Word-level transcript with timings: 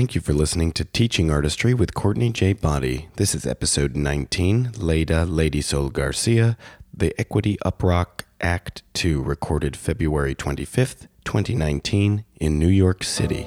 Thank 0.00 0.14
you 0.14 0.22
for 0.22 0.32
listening 0.32 0.72
to 0.72 0.84
Teaching 0.86 1.30
Artistry 1.30 1.74
with 1.74 1.92
Courtney 1.92 2.30
J. 2.30 2.54
Boddie. 2.54 3.08
This 3.16 3.34
is 3.34 3.46
episode 3.46 3.94
19, 3.94 4.72
Leda 4.78 5.26
Lady 5.26 5.60
Soul 5.60 5.90
Garcia, 5.90 6.56
The 6.94 7.14
Equity 7.20 7.58
Uprock 7.66 8.22
Act 8.40 8.82
2, 8.94 9.20
recorded 9.20 9.76
February 9.76 10.34
25th, 10.34 11.06
2019, 11.26 12.24
in 12.40 12.58
New 12.58 12.68
York 12.68 13.04
City. 13.04 13.46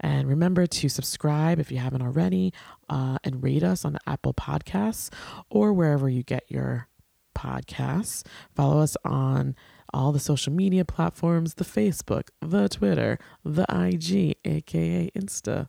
And 0.00 0.28
remember 0.28 0.66
to 0.66 0.88
subscribe 0.88 1.60
if 1.60 1.70
you 1.70 1.78
haven't 1.78 2.02
already 2.02 2.52
uh, 2.90 3.18
and 3.22 3.42
rate 3.42 3.62
us 3.62 3.84
on 3.84 3.98
Apple 4.06 4.34
Podcasts 4.34 5.10
or 5.48 5.72
wherever 5.72 6.08
you 6.08 6.22
get 6.22 6.44
your 6.48 6.88
podcasts. 7.36 8.24
Follow 8.54 8.80
us 8.80 8.96
on 9.04 9.54
all 9.96 10.12
the 10.12 10.20
social 10.20 10.52
media 10.52 10.84
platforms 10.84 11.54
the 11.54 11.64
Facebook, 11.64 12.28
the 12.40 12.68
Twitter, 12.68 13.18
the 13.44 13.62
IG, 13.62 14.36
aka 14.44 15.10
Insta, 15.16 15.68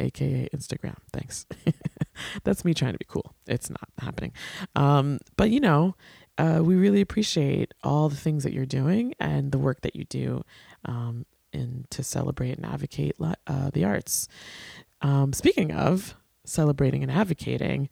aka 0.00 0.48
Instagram. 0.54 0.96
Thanks. 1.12 1.44
That's 2.44 2.64
me 2.64 2.72
trying 2.72 2.94
to 2.94 2.98
be 2.98 3.04
cool. 3.06 3.34
It's 3.46 3.68
not 3.68 3.90
happening. 3.98 4.32
Um, 4.74 5.18
but 5.36 5.50
you 5.50 5.60
know, 5.60 5.94
uh, 6.38 6.60
we 6.64 6.74
really 6.74 7.02
appreciate 7.02 7.74
all 7.84 8.08
the 8.08 8.16
things 8.16 8.44
that 8.44 8.54
you're 8.54 8.64
doing 8.64 9.12
and 9.20 9.52
the 9.52 9.58
work 9.58 9.82
that 9.82 9.94
you 9.94 10.04
do 10.04 10.42
um, 10.86 11.26
in 11.52 11.84
to 11.90 12.02
celebrate 12.02 12.56
and 12.56 12.64
advocate 12.64 13.16
uh, 13.46 13.70
the 13.74 13.84
arts. 13.84 14.26
Um, 15.02 15.34
speaking 15.34 15.70
of 15.72 16.16
celebrating 16.48 17.02
and 17.02 17.12
advocating, 17.12 17.88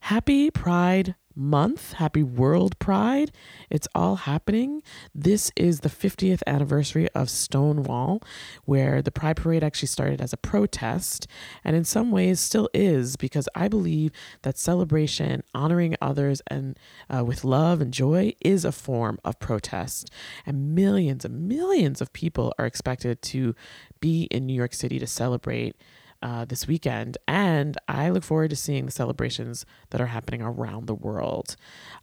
happy 0.00 0.50
Pride 0.50 1.14
month. 1.38 1.92
Happy 1.94 2.22
World 2.22 2.78
Pride. 2.80 3.30
It's 3.70 3.86
all 3.94 4.16
happening. 4.16 4.82
This 5.14 5.52
is 5.56 5.80
the 5.80 5.88
50th 5.88 6.42
anniversary 6.46 7.08
of 7.10 7.30
Stonewall, 7.30 8.20
where 8.64 9.00
the 9.00 9.12
Pride 9.12 9.36
Parade 9.36 9.62
actually 9.62 9.88
started 9.88 10.20
as 10.20 10.32
a 10.32 10.36
protest 10.36 11.28
and 11.64 11.76
in 11.76 11.84
some 11.84 12.10
ways 12.10 12.40
still 12.40 12.68
is, 12.74 13.16
because 13.16 13.48
I 13.54 13.68
believe 13.68 14.10
that 14.42 14.58
celebration, 14.58 15.44
honoring 15.54 15.94
others, 16.02 16.42
and 16.48 16.76
uh, 17.08 17.24
with 17.24 17.44
love 17.44 17.80
and 17.80 17.94
joy 17.94 18.34
is 18.40 18.64
a 18.64 18.72
form 18.72 19.18
of 19.24 19.38
protest. 19.38 20.10
And 20.44 20.74
millions 20.74 21.24
and 21.24 21.48
millions 21.48 22.00
of 22.00 22.12
people 22.12 22.52
are 22.58 22.66
expected 22.66 23.22
to 23.22 23.54
be 24.00 24.24
in 24.24 24.46
New 24.46 24.54
York 24.54 24.74
City 24.74 24.98
to 24.98 25.06
celebrate 25.06 25.76
uh, 26.22 26.44
this 26.44 26.66
weekend, 26.66 27.18
and 27.26 27.76
I 27.86 28.10
look 28.10 28.24
forward 28.24 28.50
to 28.50 28.56
seeing 28.56 28.86
the 28.86 28.92
celebrations 28.92 29.64
that 29.90 30.00
are 30.00 30.06
happening 30.06 30.42
around 30.42 30.86
the 30.86 30.94
world. 30.94 31.56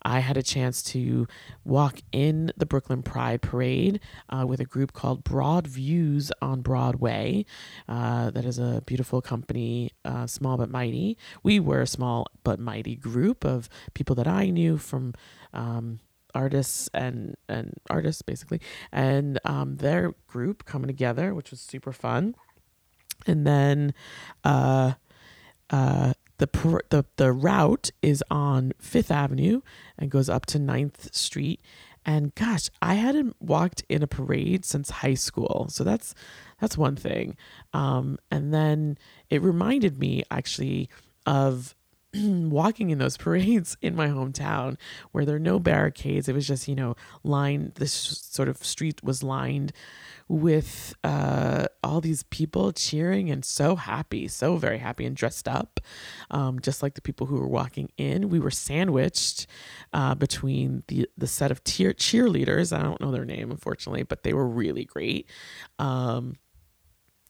I 0.03 0.19
had 0.19 0.38
a 0.38 0.44
chance 0.44 0.81
to 0.83 1.27
walk 1.63 2.00
in 2.12 2.51
the 2.56 2.65
Brooklyn 2.65 3.03
Pride 3.03 3.41
Parade 3.41 4.00
uh, 4.29 4.45
with 4.47 4.59
a 4.59 4.65
group 4.65 4.94
called 4.94 5.23
Broad 5.23 5.67
Views 5.67 6.31
on 6.41 6.62
Broadway. 6.62 7.45
Uh, 7.88 8.31
that 8.31 8.45
is 8.45 8.57
a 8.59 8.81
beautiful 8.85 9.21
company, 9.21 9.91
uh, 10.06 10.27
small 10.27 10.57
but 10.57 10.69
mighty. 10.69 11.17
We 11.44 11.59
were 11.59 11.81
a 11.81 11.88
small 11.88 12.27
but 12.44 12.59
mighty 12.59 12.95
group 12.95 13.44
of 13.45 13.69
people 13.94 14.15
that 14.15 14.27
I 14.27 14.50
knew 14.50 14.77
from. 14.77 15.13
Um, 15.53 16.00
artists 16.33 16.89
and 16.94 17.35
and 17.47 17.73
artists 17.89 18.21
basically 18.21 18.59
and 18.91 19.39
um, 19.45 19.77
their 19.77 20.13
group 20.27 20.65
coming 20.65 20.88
together 20.88 21.33
which 21.33 21.50
was 21.50 21.62
super 21.62 21.94
fun 21.94 22.35
and 23.25 23.45
then 23.45 23.94
uh, 24.44 24.94
uh, 25.69 26.13
the, 26.38 26.48
the 26.89 27.06
the 27.18 27.31
route 27.31 27.92
is 28.01 28.24
on 28.30 28.74
Fifth 28.80 29.12
Avenue 29.12 29.62
and 29.98 30.12
goes 30.12 30.30
up 30.30 30.45
to 30.48 30.60
9th 30.60 31.13
Street. 31.13 31.62
And 32.06 32.36
gosh, 32.36 32.69
I 32.81 32.95
hadn't 32.95 33.36
walked 33.39 33.83
in 33.89 34.04
a 34.04 34.07
parade 34.07 34.63
since 34.63 34.89
high 34.89 35.16
school, 35.16 35.68
so 35.69 35.83
that's 35.83 36.13
that's 36.62 36.77
one 36.77 36.95
thing. 36.95 37.36
Um, 37.74 38.19
and 38.30 38.54
then 38.54 38.98
it 39.30 39.42
reminded 39.42 39.98
me 40.00 40.24
actually 40.30 40.89
of 41.25 41.75
walking 42.50 42.89
in 42.89 42.97
those 42.97 43.17
parades 43.25 43.77
in 43.81 43.95
my 43.95 44.07
hometown 44.07 44.77
where 45.12 45.25
there 45.25 45.35
are 45.35 45.39
no 45.39 45.59
barricades. 45.59 46.27
It 46.27 46.33
was 46.33 46.47
just, 46.47 46.67
you 46.67 46.75
know, 46.75 46.95
lined, 47.23 47.73
this 47.75 47.91
sort 47.94 48.50
of 48.50 48.57
street 48.57 49.03
was 49.03 49.23
lined 49.23 49.73
with 50.27 50.95
uh, 51.03 51.67
all 51.83 52.01
these 52.01 52.23
people 52.23 52.71
cheering 52.71 53.29
and 53.29 53.45
so 53.45 53.75
happy, 53.75 54.27
so 54.27 54.57
very 54.57 54.79
happy 54.79 55.06
and 55.06 55.15
dressed 55.15 55.47
up, 55.47 55.79
um, 56.31 56.59
just 56.59 56.81
like 56.81 56.95
the 56.95 57.01
people 57.01 57.27
who 57.27 57.35
were 57.35 57.47
walking 57.47 57.91
in. 57.97 58.29
We 58.29 58.39
were 58.39 58.51
sandwiched 58.51 59.45
uh, 59.94 60.15
between 60.15 60.83
the 60.88 61.07
the 61.17 61.27
set 61.27 61.51
of 61.51 61.63
cheer- 61.63 61.94
cheerleaders. 61.94 62.75
I 62.75 62.81
don't 62.81 63.00
know 63.00 63.12
their 63.12 63.25
name, 63.25 63.51
unfortunately, 63.51 64.03
but 64.03 64.23
they 64.23 64.33
were 64.33 64.47
really 64.47 64.85
great. 64.85 65.29
Um, 65.77 66.38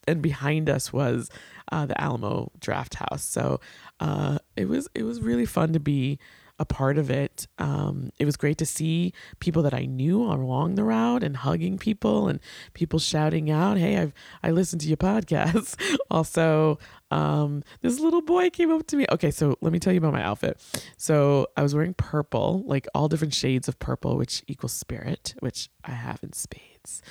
and 0.07 0.21
behind 0.21 0.69
us 0.69 0.93
was 0.93 1.29
uh, 1.71 1.85
the 1.85 1.99
Alamo 1.99 2.51
Drafthouse. 2.59 3.21
So 3.21 3.59
uh, 3.99 4.39
it 4.55 4.67
was 4.67 4.87
it 4.93 5.03
was 5.03 5.21
really 5.21 5.45
fun 5.45 5.73
to 5.73 5.79
be 5.79 6.19
a 6.57 6.65
part 6.65 6.97
of 6.97 7.09
it. 7.09 7.47
Um, 7.57 8.11
it 8.17 8.25
was 8.25 8.37
great 8.37 8.57
to 8.59 8.65
see 8.65 9.13
people 9.39 9.61
that 9.63 9.73
I 9.73 9.85
knew 9.85 10.23
along 10.23 10.75
the 10.75 10.83
route 10.83 11.23
and 11.23 11.35
hugging 11.35 11.77
people 11.77 12.27
and 12.27 12.39
people 12.73 12.99
shouting 12.99 13.51
out, 13.51 13.77
"Hey, 13.77 13.97
I've 13.97 14.13
I 14.41 14.51
listened 14.51 14.81
to 14.81 14.87
your 14.87 14.97
podcast." 14.97 15.79
also, 16.09 16.79
um, 17.11 17.63
this 17.81 17.99
little 17.99 18.21
boy 18.21 18.49
came 18.49 18.71
up 18.71 18.87
to 18.87 18.95
me. 18.95 19.05
Okay, 19.11 19.31
so 19.31 19.57
let 19.61 19.73
me 19.73 19.79
tell 19.79 19.93
you 19.93 19.99
about 19.99 20.13
my 20.13 20.23
outfit. 20.23 20.61
So 20.97 21.47
I 21.57 21.63
was 21.63 21.75
wearing 21.75 21.93
purple, 21.93 22.63
like 22.65 22.87
all 22.95 23.07
different 23.07 23.33
shades 23.33 23.67
of 23.67 23.77
purple, 23.79 24.17
which 24.17 24.43
equals 24.47 24.73
spirit, 24.73 25.35
which 25.39 25.69
I 25.83 25.91
have 25.91 26.19
in 26.23 26.33
spades, 26.33 27.01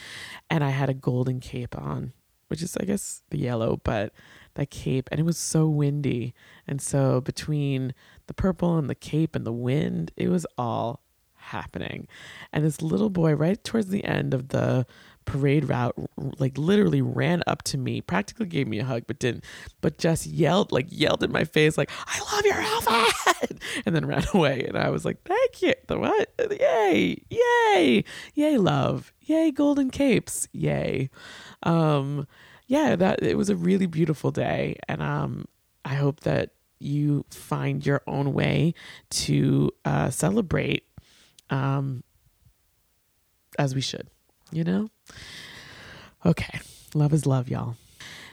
and 0.49 0.64
I 0.64 0.70
had 0.70 0.88
a 0.88 0.94
golden 0.94 1.40
cape 1.40 1.76
on, 1.76 2.12
which 2.49 2.62
is 2.62 2.76
I 2.79 2.85
guess 2.85 3.23
the 3.31 3.38
yellow, 3.38 3.81
but 3.85 4.12
that 4.55 4.70
cape, 4.70 5.08
and 5.11 5.20
it 5.20 5.25
was 5.25 5.38
so 5.38 5.69
windy, 5.69 6.35
and 6.67 6.81
so 6.81 7.20
between 7.20 7.94
the 8.26 8.35
purple 8.35 8.79
and 8.79 8.88
the 8.88 8.94
cape 8.94 9.35
and 9.35 9.46
the 9.46 9.52
wind. 9.52 10.12
It 10.17 10.29
was 10.29 10.46
all 10.56 11.00
happening. 11.35 12.08
And 12.52 12.64
this 12.64 12.82
little 12.82 13.11
boy, 13.11 13.35
right 13.35 13.62
towards 13.62 13.88
the 13.88 14.05
end 14.05 14.35
of 14.35 14.49
the 14.49 14.87
parade 15.25 15.69
route, 15.69 15.94
like 16.38 16.59
literally 16.59 17.03
ran 17.03 17.43
up 17.47 17.62
to 17.65 17.79
me, 17.79 18.00
practically 18.00 18.47
gave 18.47 18.69
me 18.69 18.79
a 18.79 18.85
hug, 18.85 19.05
but 19.06 19.19
didn't, 19.19 19.44
but 19.81 19.99
just 19.99 20.26
yelled, 20.26 20.73
like 20.73 20.87
yelled 20.91 21.23
in 21.23 21.32
my 21.32 21.44
face, 21.44 21.76
like, 21.79 21.91
I 22.06 22.21
love 22.32 22.44
your 22.44 22.55
outfit, 22.55 23.59
and 23.87 23.94
then 23.94 24.06
ran 24.06 24.25
away. 24.35 24.65
And 24.67 24.76
I 24.76 24.91
was 24.91 25.05
like, 25.05 25.23
thank 25.25 25.62
you. 25.62 25.75
The 25.87 25.99
what? 25.99 26.32
Yay, 26.61 27.23
yay, 27.31 28.05
yay, 28.35 28.56
love, 28.59 29.12
yay, 29.21 29.50
golden 29.50 29.91
capes, 29.91 30.49
yay. 30.53 31.11
Um, 31.62 32.26
yeah, 32.67 32.97
that 32.97 33.23
it 33.23 33.37
was 33.37 33.50
a 33.50 33.56
really 33.56 33.87
beautiful 33.87 34.31
day. 34.31 34.76
And 34.88 35.03
um, 35.03 35.47
I 35.85 35.94
hope 35.94 36.21
that 36.21 36.50
you 36.79 37.25
find 37.31 37.85
your 37.85 38.03
own 38.06 38.32
way 38.32 38.75
to 39.11 39.71
uh, 39.85 40.11
celebrate 40.11 40.85
um, 41.50 42.03
as 43.59 43.75
we 43.75 43.81
should, 43.81 44.09
you 44.50 44.65
know? 44.65 44.91
Okay, 46.25 46.61
love 46.95 47.12
is 47.12 47.27
love, 47.27 47.49
y'all. 47.49 47.77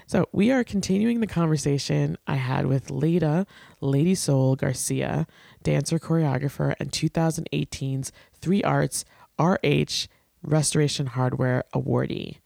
So, 0.07 0.27
we 0.33 0.51
are 0.51 0.63
continuing 0.63 1.21
the 1.21 1.27
conversation 1.27 2.17
I 2.27 2.35
had 2.35 2.65
with 2.65 2.91
Leda 2.91 3.47
Lady 3.79 4.13
Soul 4.13 4.55
Garcia, 4.55 5.25
dancer, 5.63 5.99
choreographer, 5.99 6.75
and 6.79 6.91
2018's 6.91 8.11
Three 8.33 8.61
Arts 8.63 9.05
RH 9.39 10.07
Restoration 10.43 11.07
Hardware 11.07 11.63
awardee. 11.73 12.37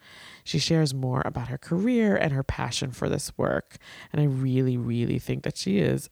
She 0.43 0.59
shares 0.59 0.93
more 0.93 1.23
about 1.25 1.47
her 1.47 1.57
career 1.57 2.15
and 2.15 2.31
her 2.33 2.43
passion 2.43 2.91
for 2.91 3.09
this 3.09 3.35
work. 3.37 3.77
And 4.13 4.21
I 4.21 4.25
really, 4.25 4.77
really 4.77 5.17
think 5.17 5.43
that 5.43 5.57
she 5.57 5.79
is 5.79 6.09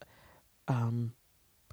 um, 0.68 1.14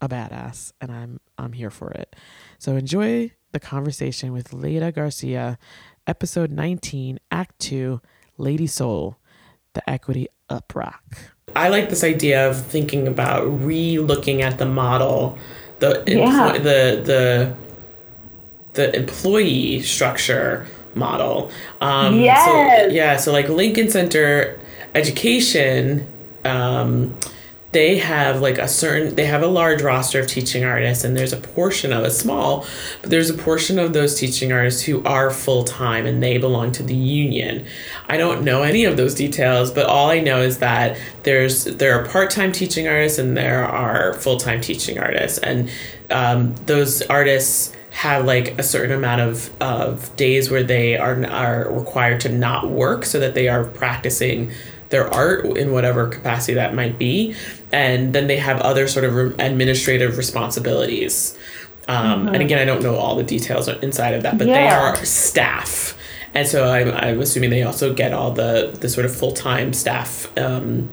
a 0.03 0.09
badass, 0.09 0.73
and 0.81 0.91
I'm 0.93 1.21
I'm 1.39 1.53
here 1.53 1.71
for 1.71 1.91
it. 1.91 2.17
So 2.59 2.77
enjoy 2.77 3.33
the 3.53 3.61
conversation 3.61 4.33
with 4.33 4.53
Leda 4.53 4.93
Garcia, 4.93 5.59
episode 6.11 6.51
19, 6.51 7.21
Act 7.31 7.57
2, 7.61 8.01
Lady 8.37 8.67
Soul, 8.67 9.17
the 9.75 9.89
Equity 9.89 10.27
Uprock. 10.51 10.99
I 11.55 11.69
like 11.69 11.89
this 11.89 12.03
idea 12.03 12.51
of 12.51 12.61
thinking 12.61 13.07
about 13.07 13.45
re-looking 13.47 14.43
at 14.43 14.59
the 14.59 14.67
model, 14.67 15.39
the 15.79 16.03
yeah. 16.09 16.59
the 16.59 17.01
the 17.05 17.55
the 18.73 18.97
employee 18.97 19.83
structure 19.83 20.67
model. 20.97 21.53
Um, 21.81 22.21
yes. 22.21 22.45
So, 22.45 22.93
yeah. 22.93 23.17
So 23.17 23.33
like 23.33 23.49
Lincoln 23.49 23.89
Center 23.89 24.59
Education, 24.97 26.07
um, 26.45 27.17
they 27.73 27.99
have 27.99 28.41
like 28.41 28.59
a 28.59 28.67
certain 28.67 29.15
they 29.15 29.27
have 29.27 29.43
a 29.43 29.47
large 29.47 29.81
roster 29.81 30.21
of 30.21 30.27
teaching 30.27 30.65
artists 30.65 31.05
and 31.05 31.17
there's 31.17 31.33
a 31.33 31.37
portion 31.37 31.93
of 31.93 32.03
a 32.03 32.11
small 32.11 32.67
but 33.01 33.11
there's 33.11 33.31
a 33.31 33.35
portion 33.35 33.79
of 33.79 33.93
those 33.93 34.19
teaching 34.19 34.53
artists 34.53 34.83
who 34.83 35.03
are 35.05 35.31
full-time 35.31 36.05
and 36.05 36.23
they 36.23 36.37
belong 36.37 36.73
to 36.73 36.83
the 36.83 36.95
union. 36.95 37.65
I 38.09 38.17
don't 38.17 38.43
know 38.43 38.63
any 38.63 38.85
of 38.85 38.97
those 38.97 39.15
details 39.15 39.71
but 39.71 39.87
all 39.87 40.11
i 40.11 40.19
know 40.19 40.41
is 40.41 40.59
that 40.59 40.99
there's 41.23 41.65
there 41.65 41.99
are 41.99 42.07
part-time 42.07 42.53
teaching 42.53 42.89
artists 42.89 43.19
and 43.19 43.37
there 43.37 43.65
are 43.65 44.15
full-time 44.15 44.61
teaching 44.61 44.99
artists. 44.99 45.39
And 45.39 45.71
um, 46.11 46.55
those 46.67 47.03
artists 47.03 47.75
have 47.91 48.25
like 48.25 48.59
a 48.59 48.63
certain 48.63 48.93
amount 48.93 49.21
of, 49.21 49.63
of 49.63 50.15
days 50.17 50.51
where 50.51 50.63
they 50.63 50.97
are 50.97 51.25
are 51.27 51.71
required 51.73 52.21
to 52.21 52.29
not 52.29 52.69
work 52.69 53.05
so 53.05 53.19
that 53.21 53.35
they 53.35 53.49
are 53.49 53.65
practicing 53.65 54.53
their 54.91 55.13
art 55.13 55.45
in 55.57 55.73
whatever 55.73 56.07
capacity 56.09 56.55
that 56.55 56.75
might 56.75 56.99
be 56.99 57.35
and 57.73 58.13
then 58.13 58.27
they 58.27 58.37
have 58.37 58.61
other 58.61 58.87
sort 58.87 59.05
of 59.05 59.39
administrative 59.41 60.17
responsibilities 60.17 61.39
um, 61.89 62.27
mm-hmm. 62.27 62.35
and 62.35 62.43
again 62.43 62.59
i 62.59 62.65
don't 62.65 62.83
know 62.83 62.97
all 62.97 63.17
the 63.17 63.25
details 63.25 63.69
inside 63.69 64.15
of 64.15 64.23
that 64.23 64.37
but 64.37 64.47
yeah. 64.47 64.55
they 64.55 64.69
are 64.69 65.05
staff 65.05 65.97
and 66.35 66.47
so 66.47 66.71
I'm, 66.71 66.93
I'm 66.93 67.21
assuming 67.21 67.51
they 67.51 67.63
also 67.63 67.93
get 67.93 68.13
all 68.13 68.31
the 68.31 68.77
the 68.81 68.89
sort 68.89 69.05
of 69.05 69.15
full-time 69.15 69.73
staff 69.73 70.37
um, 70.39 70.91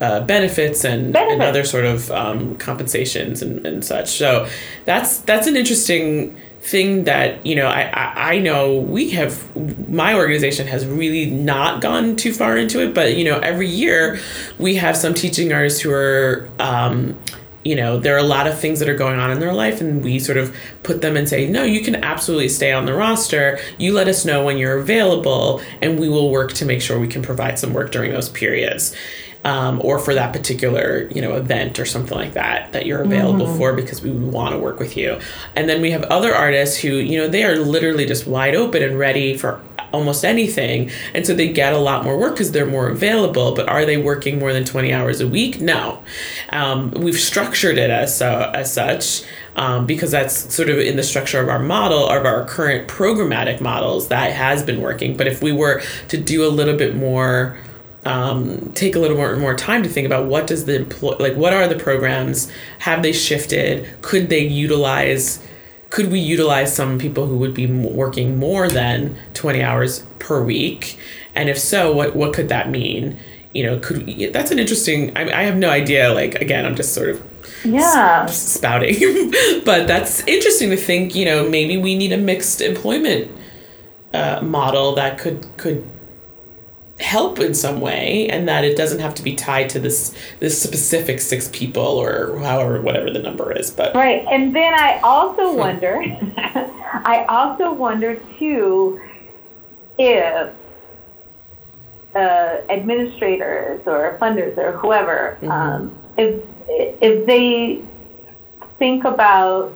uh, 0.00 0.20
benefits 0.20 0.84
and, 0.84 1.12
benefits. 1.12 1.32
and 1.32 1.42
other 1.42 1.64
sort 1.64 1.84
of 1.84 2.10
um, 2.10 2.56
compensations 2.56 3.42
and, 3.42 3.66
and 3.66 3.84
such. 3.84 4.10
So 4.10 4.48
that's 4.84 5.18
that's 5.18 5.46
an 5.46 5.56
interesting 5.56 6.38
thing 6.66 7.04
that 7.04 7.46
you 7.46 7.54
know 7.54 7.68
I, 7.68 7.82
I, 7.82 8.34
I 8.34 8.38
know 8.40 8.74
we 8.74 9.10
have 9.10 9.54
my 9.88 10.14
organization 10.14 10.66
has 10.66 10.84
really 10.84 11.30
not 11.30 11.80
gone 11.80 12.16
too 12.16 12.32
far 12.32 12.56
into 12.56 12.82
it 12.82 12.92
but 12.92 13.16
you 13.16 13.24
know 13.24 13.38
every 13.38 13.68
year 13.68 14.18
we 14.58 14.74
have 14.74 14.96
some 14.96 15.14
teaching 15.14 15.52
artists 15.52 15.80
who 15.80 15.92
are 15.92 16.48
um, 16.58 17.16
you 17.64 17.76
know 17.76 18.00
there 18.00 18.16
are 18.16 18.18
a 18.18 18.24
lot 18.24 18.48
of 18.48 18.58
things 18.58 18.80
that 18.80 18.88
are 18.88 18.96
going 18.96 19.20
on 19.20 19.30
in 19.30 19.38
their 19.38 19.52
life 19.52 19.80
and 19.80 20.02
we 20.02 20.18
sort 20.18 20.38
of 20.38 20.56
put 20.82 21.02
them 21.02 21.16
and 21.16 21.28
say 21.28 21.48
no 21.48 21.62
you 21.62 21.80
can 21.82 21.94
absolutely 22.02 22.48
stay 22.48 22.72
on 22.72 22.84
the 22.84 22.94
roster. 22.94 23.60
You 23.78 23.92
let 23.92 24.08
us 24.08 24.24
know 24.24 24.44
when 24.44 24.58
you're 24.58 24.78
available 24.78 25.62
and 25.80 26.00
we 26.00 26.08
will 26.08 26.32
work 26.32 26.52
to 26.54 26.64
make 26.64 26.82
sure 26.82 26.98
we 26.98 27.06
can 27.06 27.22
provide 27.22 27.60
some 27.60 27.74
work 27.74 27.92
during 27.92 28.10
those 28.10 28.28
periods 28.28 28.92
um, 29.46 29.80
or 29.84 30.00
for 30.00 30.12
that 30.12 30.32
particular 30.32 31.08
you 31.14 31.22
know 31.22 31.36
event 31.36 31.78
or 31.78 31.86
something 31.86 32.18
like 32.18 32.32
that 32.32 32.72
that 32.72 32.84
you're 32.84 33.02
available 33.02 33.46
mm-hmm. 33.46 33.58
for 33.58 33.72
because 33.74 34.02
we 34.02 34.10
want 34.10 34.52
to 34.52 34.58
work 34.58 34.80
with 34.80 34.96
you. 34.96 35.18
And 35.54 35.68
then 35.68 35.80
we 35.80 35.92
have 35.92 36.02
other 36.04 36.34
artists 36.34 36.78
who 36.78 36.88
you 36.88 37.16
know 37.16 37.28
they 37.28 37.44
are 37.44 37.56
literally 37.56 38.04
just 38.06 38.26
wide 38.26 38.56
open 38.56 38.82
and 38.82 38.98
ready 38.98 39.36
for 39.36 39.62
almost 39.92 40.24
anything. 40.24 40.90
And 41.14 41.24
so 41.24 41.32
they 41.32 41.52
get 41.52 41.72
a 41.72 41.78
lot 41.78 42.02
more 42.02 42.18
work 42.18 42.34
because 42.34 42.50
they're 42.50 42.66
more 42.66 42.88
available 42.88 43.54
but 43.54 43.68
are 43.68 43.86
they 43.86 43.96
working 43.96 44.40
more 44.40 44.52
than 44.52 44.64
20 44.64 44.92
hours 44.92 45.20
a 45.20 45.28
week? 45.28 45.60
No. 45.60 46.02
Um, 46.50 46.90
we've 46.90 47.18
structured 47.18 47.78
it 47.78 47.90
as, 47.90 48.20
uh, 48.20 48.50
as 48.52 48.72
such 48.72 49.22
um, 49.54 49.86
because 49.86 50.10
that's 50.10 50.52
sort 50.52 50.68
of 50.68 50.78
in 50.78 50.96
the 50.96 51.02
structure 51.04 51.40
of 51.40 51.48
our 51.48 51.60
model 51.60 52.08
of 52.08 52.26
our 52.26 52.44
current 52.44 52.88
programmatic 52.88 53.60
models 53.60 54.08
that 54.08 54.32
has 54.32 54.62
been 54.64 54.80
working. 54.82 55.16
But 55.16 55.28
if 55.28 55.40
we 55.40 55.52
were 55.52 55.82
to 56.08 56.16
do 56.16 56.44
a 56.44 56.50
little 56.50 56.76
bit 56.76 56.96
more 56.96 57.56
um, 58.06 58.70
take 58.72 58.94
a 58.94 59.00
little 59.00 59.16
more 59.16 59.34
more 59.36 59.54
time 59.54 59.82
to 59.82 59.88
think 59.88 60.06
about 60.06 60.26
what 60.26 60.46
does 60.46 60.64
the 60.64 60.76
employ 60.76 61.16
like 61.18 61.34
what 61.34 61.52
are 61.52 61.66
the 61.66 61.74
programs? 61.74 62.50
Have 62.80 63.02
they 63.02 63.12
shifted? 63.12 64.00
Could 64.00 64.28
they 64.28 64.40
utilize 64.40 65.42
could 65.90 66.10
we 66.12 66.20
utilize 66.20 66.74
some 66.74 66.98
people 66.98 67.26
who 67.26 67.36
would 67.38 67.54
be 67.54 67.66
working 67.66 68.38
more 68.38 68.68
than 68.68 69.16
20 69.34 69.62
hours 69.62 70.04
per 70.18 70.42
week? 70.42 70.98
And 71.34 71.48
if 71.48 71.58
so 71.58 71.92
what 71.92 72.14
what 72.14 72.32
could 72.32 72.48
that 72.48 72.70
mean? 72.70 73.18
You 73.52 73.64
know 73.64 73.78
could 73.80 74.06
we, 74.06 74.26
that's 74.26 74.52
an 74.52 74.60
interesting 74.60 75.16
I, 75.16 75.40
I 75.40 75.42
have 75.42 75.56
no 75.56 75.70
idea 75.70 76.12
like 76.12 76.36
again 76.36 76.66
i'm 76.66 76.76
just 76.76 76.92
sort 76.94 77.08
of 77.08 77.22
yeah. 77.64 78.26
spouting. 78.26 79.32
But 79.64 79.88
that's 79.88 80.20
interesting 80.28 80.70
to 80.70 80.76
think 80.76 81.14
you 81.16 81.24
know 81.24 81.48
maybe 81.48 81.76
we 81.76 81.96
need 81.96 82.12
a 82.12 82.18
mixed 82.18 82.60
employment 82.60 83.30
uh, 84.14 84.40
model 84.42 84.94
that 84.94 85.18
could 85.18 85.44
could 85.56 85.84
help 86.98 87.38
in 87.38 87.52
some 87.52 87.80
way 87.80 88.26
and 88.28 88.48
that 88.48 88.64
it 88.64 88.76
doesn't 88.76 89.00
have 89.00 89.14
to 89.14 89.22
be 89.22 89.34
tied 89.34 89.68
to 89.68 89.78
this 89.78 90.14
this 90.40 90.60
specific 90.60 91.20
six 91.20 91.50
people 91.52 91.82
or 91.82 92.38
however 92.38 92.80
whatever 92.80 93.10
the 93.10 93.18
number 93.18 93.52
is 93.52 93.70
but 93.70 93.94
right 93.94 94.24
and 94.30 94.56
then 94.56 94.72
i 94.72 94.98
also 95.02 95.54
wonder 95.54 96.00
i 97.04 97.26
also 97.28 97.70
wonder 97.70 98.18
too 98.38 98.98
if 99.98 100.52
uh, 102.16 102.62
administrators 102.70 103.80
or 103.86 104.16
funders 104.20 104.56
or 104.56 104.72
whoever, 104.72 105.38
um, 105.50 105.96
if 106.16 106.42
if 106.68 107.26
they 107.26 107.82
think 108.78 109.04
about 109.04 109.72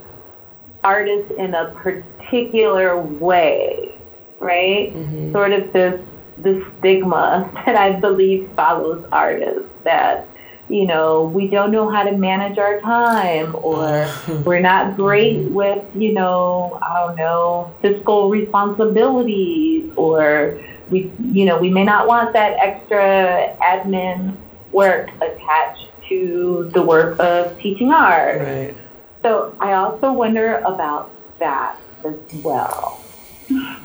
artists 0.83 1.31
in 1.37 1.55
a 1.55 1.71
particular 1.73 2.99
way, 2.99 3.95
right? 4.39 4.93
Sort 5.33 5.53
of 5.53 5.73
this 5.73 6.01
the 6.43 6.67
stigma 6.79 7.51
that 7.67 7.77
I 7.77 7.99
believe 7.99 8.51
follows 8.57 9.05
artists 9.13 9.69
that 9.85 10.27
you 10.69 10.87
know 10.87 11.25
we 11.25 11.49
don't 11.49 11.73
know 11.73 11.91
how 11.91 12.05
to 12.05 12.13
manage 12.13 12.59
our 12.59 12.81
time 12.81 13.57
or 13.63 14.09
we're 14.45 14.61
not 14.61 14.97
great 14.97 15.51
with 15.51 15.85
you 15.95 16.13
know 16.13 16.79
I 16.83 17.07
don't 17.07 17.17
know 17.17 17.73
fiscal 17.83 18.31
responsibilities 18.31 19.91
or 19.97 20.61
we 20.91 21.11
you 21.33 21.45
know 21.45 21.59
we 21.59 21.71
may 21.71 21.85
not 21.85 22.07
want 22.07 22.33
that 22.35 22.57
extra 22.59 23.57
admin 23.61 24.37
work 24.73 25.11
attached 25.21 25.89
to 26.09 26.71
the 26.75 26.83
work 26.83 27.19
of 27.21 27.59
teaching 27.59 27.93
art. 27.93 28.41
Right. 28.41 28.75
So 29.23 29.55
I 29.61 29.75
also 29.75 30.13
wonder 30.13 30.57
about 30.59 31.11
that 31.39 31.77
as 32.05 32.15
well. 32.43 33.01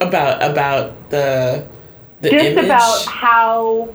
About 0.00 0.42
about 0.42 1.10
the 1.10 1.64
the 2.20 2.30
Just 2.30 2.44
image. 2.44 2.64
about 2.64 3.04
how 3.06 3.88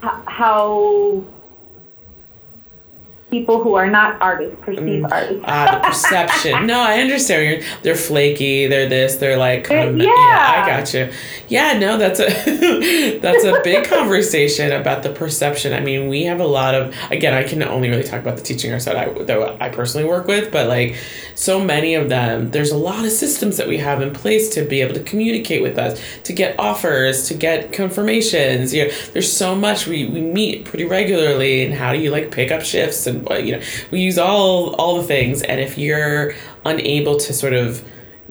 how 0.00 1.22
people 3.32 3.62
who 3.64 3.74
are 3.76 3.90
not 3.90 4.20
artists 4.20 4.54
perceive 4.60 5.04
artists. 5.10 5.42
Ah, 5.44 5.80
the 5.80 5.88
perception. 5.88 6.66
no, 6.66 6.78
I 6.78 7.00
understand. 7.00 7.48
You're, 7.48 7.70
they're 7.82 7.94
flaky. 7.96 8.66
They're 8.66 8.88
this. 8.88 9.16
They're 9.16 9.38
like. 9.38 9.70
Um, 9.70 9.98
yeah. 9.98 10.08
I 10.10 10.68
got 10.68 10.92
you. 10.92 11.10
Yeah, 11.48 11.78
no, 11.78 11.96
that's 11.96 12.20
a 12.20 13.18
that's 13.20 13.44
a 13.44 13.60
big 13.64 13.86
conversation 13.88 14.70
about 14.70 15.02
the 15.02 15.10
perception. 15.10 15.72
I 15.72 15.80
mean, 15.80 16.08
we 16.08 16.24
have 16.24 16.40
a 16.40 16.46
lot 16.46 16.74
of. 16.74 16.94
Again, 17.10 17.32
I 17.32 17.42
can 17.42 17.62
only 17.62 17.88
really 17.88 18.04
talk 18.04 18.20
about 18.20 18.36
the 18.36 18.42
teaching 18.42 18.70
arts 18.70 18.84
that 18.84 18.96
I 18.96 19.08
that 19.24 19.62
I 19.62 19.70
personally 19.70 20.06
work 20.06 20.26
with, 20.26 20.52
but 20.52 20.68
like 20.68 20.96
so 21.34 21.64
many 21.64 21.94
of 21.94 22.10
them, 22.10 22.50
there's 22.50 22.70
a 22.70 22.76
lot 22.76 23.04
of 23.06 23.12
systems 23.12 23.56
that 23.56 23.66
we 23.66 23.78
have 23.78 24.02
in 24.02 24.12
place 24.12 24.50
to 24.50 24.64
be 24.64 24.82
able 24.82 24.94
to 24.94 25.02
communicate 25.02 25.62
with 25.62 25.78
us, 25.78 25.98
to 26.24 26.34
get 26.34 26.58
offers, 26.58 27.28
to 27.28 27.34
get 27.34 27.72
confirmations. 27.72 28.74
You 28.74 28.88
know, 28.88 28.94
there's 29.14 29.32
so 29.32 29.54
much 29.54 29.86
we 29.86 30.04
we 30.04 30.20
meet 30.20 30.66
pretty 30.66 30.84
regularly, 30.84 31.64
and 31.64 31.72
how 31.72 31.92
do 31.92 31.98
you 31.98 32.10
like 32.10 32.30
pick 32.30 32.50
up 32.50 32.60
shifts 32.60 33.06
and 33.06 33.21
you 33.30 33.56
know 33.56 33.62
we 33.90 34.00
use 34.00 34.18
all 34.18 34.74
all 34.76 34.96
the 34.96 35.04
things, 35.06 35.42
and 35.42 35.60
if 35.60 35.78
you're 35.78 36.34
unable 36.64 37.16
to 37.18 37.32
sort 37.32 37.52
of 37.52 37.82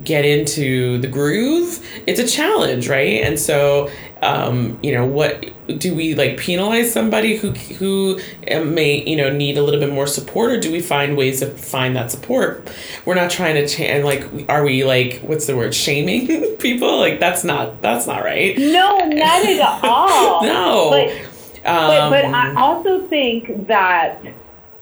get 0.04 0.26
into 0.26 0.98
the 0.98 1.08
groove 1.08 1.78
it's 2.08 2.20
a 2.20 2.26
challenge 2.28 2.90
right? 2.90 3.22
And 3.24 3.38
so 3.40 3.92
um 4.24 4.80
you 4.82 4.92
know 4.92 5.06
what 5.06 5.46
do 5.78 5.94
we 5.94 6.16
like 6.16 6.38
penalize 6.38 6.92
somebody 6.92 7.36
who 7.38 7.52
who 7.52 8.20
um, 8.52 8.74
may 8.74 9.04
you 9.08 9.16
know 9.16 9.30
need 9.30 9.60
a 9.60 9.62
little 9.64 9.80
bit 9.80 9.94
more 9.94 10.08
support? 10.08 10.52
Or 10.54 10.60
do 10.60 10.72
we 10.72 10.80
find 10.82 11.16
ways 11.16 11.40
to 11.42 11.48
find 11.48 11.96
that 11.96 12.10
support? 12.10 12.68
We're 13.06 13.14
not 13.14 13.30
trying 13.30 13.56
to 13.56 13.68
change 13.68 14.04
like 14.04 14.24
are 14.50 14.64
we 14.64 14.84
like 14.84 15.20
what's 15.22 15.46
the 15.46 15.56
word 15.56 15.76
shaming 15.76 16.26
people? 16.60 16.98
Like 16.98 17.20
that's 17.20 17.44
not 17.44 17.82
that's 17.84 18.08
not 18.08 18.24
right. 18.24 18.58
No, 18.58 18.98
not 19.06 19.46
at 19.46 19.80
all. 19.84 20.44
no. 20.44 20.90
But 20.90 21.30
but, 21.64 22.10
but 22.10 22.26
I 22.26 22.50
Um, 22.52 22.58
also 22.58 23.06
think 23.08 23.68
that 23.68 24.20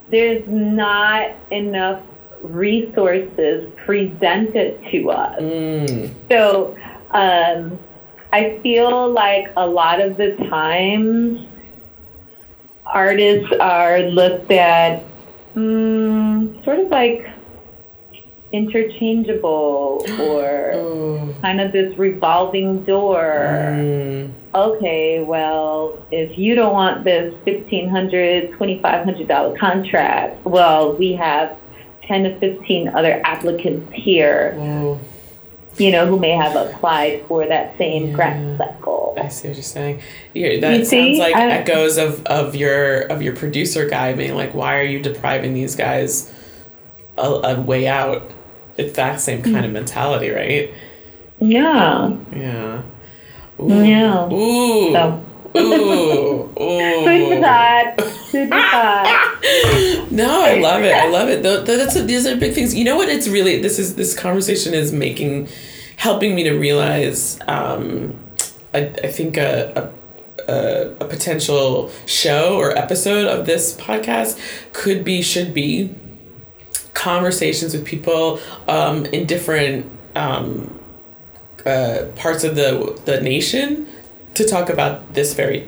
there's 0.09 0.43
not 0.47 1.31
enough 1.51 2.01
resources 2.41 3.69
presented 3.85 4.79
to 4.91 5.11
us. 5.11 5.39
mm, 5.41 6.13
So 6.29 6.77
um, 7.11 7.77
I 8.31 8.59
feel 8.63 9.11
like 9.11 9.51
a 9.57 9.65
lot 9.65 9.99
of 9.99 10.17
the 10.17 10.35
times 10.49 11.47
artists 12.85 13.53
are 13.59 13.99
looked 13.99 14.51
at 14.51 15.03
mm, 15.55 16.63
sort 16.63 16.79
of 16.79 16.89
like 16.89 17.29
interchangeable 18.51 20.03
or 20.19 20.71
oh, 20.73 21.35
kind 21.41 21.61
of 21.61 21.71
this 21.71 21.95
revolving 21.97 22.83
door. 22.83 23.47
Mm, 23.75 24.31
okay, 24.53 25.21
well, 25.23 25.97
if 26.11 26.37
you 26.37 26.55
don't 26.55 26.73
want 26.73 27.03
this 27.03 27.33
$1,500, 27.45 28.55
$2,500 28.57 29.57
contract, 29.59 30.45
well, 30.45 30.93
we 30.93 31.13
have 31.13 31.55
10 32.03 32.23
to 32.23 32.39
15 32.39 32.89
other 32.89 33.21
applicants 33.23 33.91
here, 33.93 34.55
oh. 34.57 34.99
you 35.77 35.91
know, 35.91 36.07
who 36.07 36.17
may 36.19 36.31
have 36.31 36.55
applied 36.55 37.23
for 37.27 37.45
that 37.45 37.77
same 37.77 38.07
Yeah. 38.07 38.13
grant 38.15 38.57
cycle. 38.57 39.15
I 39.21 39.27
see 39.27 39.47
what 39.49 39.57
you're 39.57 39.63
saying. 39.63 39.99
Yeah, 40.33 40.59
that 40.61 40.79
You 40.79 40.85
see? 40.85 41.17
sounds 41.17 41.19
like 41.19 41.35
I- 41.35 41.51
echoes 41.51 41.97
of, 41.97 42.25
of 42.25 42.55
your 42.55 43.01
of 43.01 43.21
your 43.21 43.35
producer 43.35 43.87
guy 43.87 44.13
being 44.13 44.35
like, 44.35 44.53
why 44.55 44.79
are 44.79 44.83
you 44.83 44.99
depriving 44.99 45.53
these 45.53 45.75
guys 45.75 46.31
a, 47.17 47.21
a 47.27 47.61
way 47.61 47.87
out? 47.87 48.31
It's 48.77 48.95
that 48.95 49.19
same 49.19 49.41
kind 49.43 49.57
Hmm. 49.57 49.63
of 49.65 49.71
mentality, 49.71 50.29
right? 50.29 50.71
Yeah. 51.39 52.13
Yeah. 52.35 52.81
Ooh. 53.61 53.83
Yeah. 53.83 54.31
Ooh. 54.31 54.91
So, 54.93 55.23
Ooh. 55.57 55.61
Ooh. 55.61 57.05
food 57.05 57.27
for 57.35 57.41
thought. 57.41 58.01
Food 58.01 58.49
for 58.49 58.59
thought. 58.59 59.25
No, 60.11 60.43
I 60.43 60.59
love 60.59 60.83
it. 60.83 60.93
I 60.93 61.07
love 61.07 61.29
it. 61.29 61.43
Th- 61.43 61.65
th- 61.65 61.77
That's 61.77 61.93
these 62.03 62.25
are 62.27 62.35
big 62.35 62.53
things. 62.53 62.73
You 62.75 62.83
know 62.83 62.95
what? 62.97 63.09
It's 63.09 63.27
really 63.27 63.61
this 63.61 63.79
is 63.79 63.95
this 63.95 64.17
conversation 64.17 64.73
is 64.73 64.91
making, 64.91 65.47
helping 65.97 66.35
me 66.35 66.43
to 66.43 66.53
realize. 66.53 67.39
Um, 67.47 68.19
I, 68.73 68.87
I 69.03 69.07
think 69.07 69.37
a, 69.37 69.91
a 70.47 70.51
a 70.51 70.89
a 70.99 71.05
potential 71.05 71.89
show 72.05 72.57
or 72.57 72.75
episode 72.77 73.27
of 73.27 73.45
this 73.45 73.75
podcast 73.77 74.37
could 74.73 75.03
be 75.05 75.21
should 75.21 75.53
be 75.53 75.95
conversations 76.93 77.73
with 77.73 77.85
people 77.85 78.39
um, 78.67 79.05
in 79.07 79.25
different 79.25 79.85
um, 80.15 80.78
uh, 81.65 82.05
parts 82.15 82.43
of 82.43 82.55
the 82.55 82.99
the 83.05 83.21
nation 83.21 83.87
to 84.35 84.45
talk 84.45 84.69
about 84.69 85.13
this 85.13 85.33
very 85.33 85.67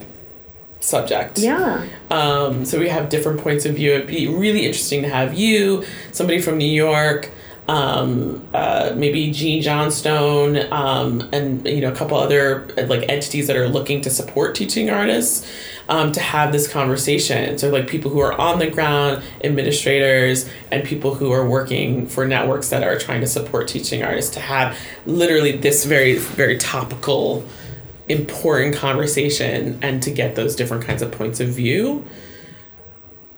subject. 0.80 1.38
Yeah. 1.38 1.86
Um, 2.10 2.66
so 2.66 2.80
we 2.80 2.90
have 2.90 3.10
different 3.10 3.42
points 3.42 3.66
of 3.66 3.76
view. 3.76 3.94
It'd 3.94 4.08
be 4.08 4.28
really 4.28 4.66
interesting 4.66 5.02
to 5.04 5.10
have 5.10 5.34
you, 5.34 5.86
somebody 6.12 6.42
from 6.42 6.58
New 6.58 6.66
York, 6.66 7.30
um, 7.72 8.46
uh, 8.54 8.92
maybe 8.98 9.32
Jean 9.32 9.62
Johnstone, 9.62 10.70
um, 10.74 11.30
and 11.32 11.66
you 11.66 11.80
know 11.80 11.90
a 11.90 11.96
couple 11.96 12.18
other 12.18 12.68
like 12.76 13.08
entities 13.08 13.48
that 13.48 13.56
are 13.56 13.70
looking 13.70 14.02
to 14.02 14.10
support 14.10 14.56
teaching 14.56 14.90
artists. 14.90 15.50
Um, 15.90 16.14
to 16.14 16.22
have 16.22 16.54
this 16.54 16.72
conversation, 16.72 17.58
so 17.58 17.70
like 17.70 17.88
people 17.88 18.12
who 18.12 18.20
are 18.20 18.32
on 18.34 18.60
the 18.60 18.70
ground, 18.70 19.24
administrators, 19.44 20.50
and 20.72 20.86
people 20.86 21.16
who 21.16 21.34
are 21.34 21.46
working 21.46 22.08
for 22.08 22.26
networks 22.26 22.70
that 22.70 22.84
are 22.84 22.98
trying 22.98 23.20
to 23.22 23.28
support 23.28 23.68
teaching 23.68 24.02
artists, 24.02 24.34
to 24.36 24.40
have 24.40 24.78
literally 25.06 25.58
this 25.58 25.84
very 25.86 26.18
very 26.18 26.58
topical 26.58 27.46
important 28.08 28.76
conversation 28.76 29.80
and 29.82 30.04
to 30.04 30.12
get 30.12 30.36
those 30.36 30.56
different 30.56 30.84
kinds 30.84 31.02
of 31.02 31.12
points 31.12 31.40
of 31.40 31.50
view 31.50 32.06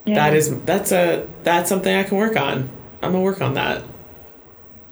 yeah. 0.05 0.15
that 0.15 0.35
is 0.35 0.59
that's 0.61 0.91
a 0.91 1.27
that's 1.43 1.69
something 1.69 1.93
i 1.93 2.01
can 2.01 2.17
work 2.17 2.35
on 2.35 2.69
i'm 3.03 3.11
gonna 3.11 3.21
work 3.21 3.41
on 3.41 3.53
that 3.53 3.83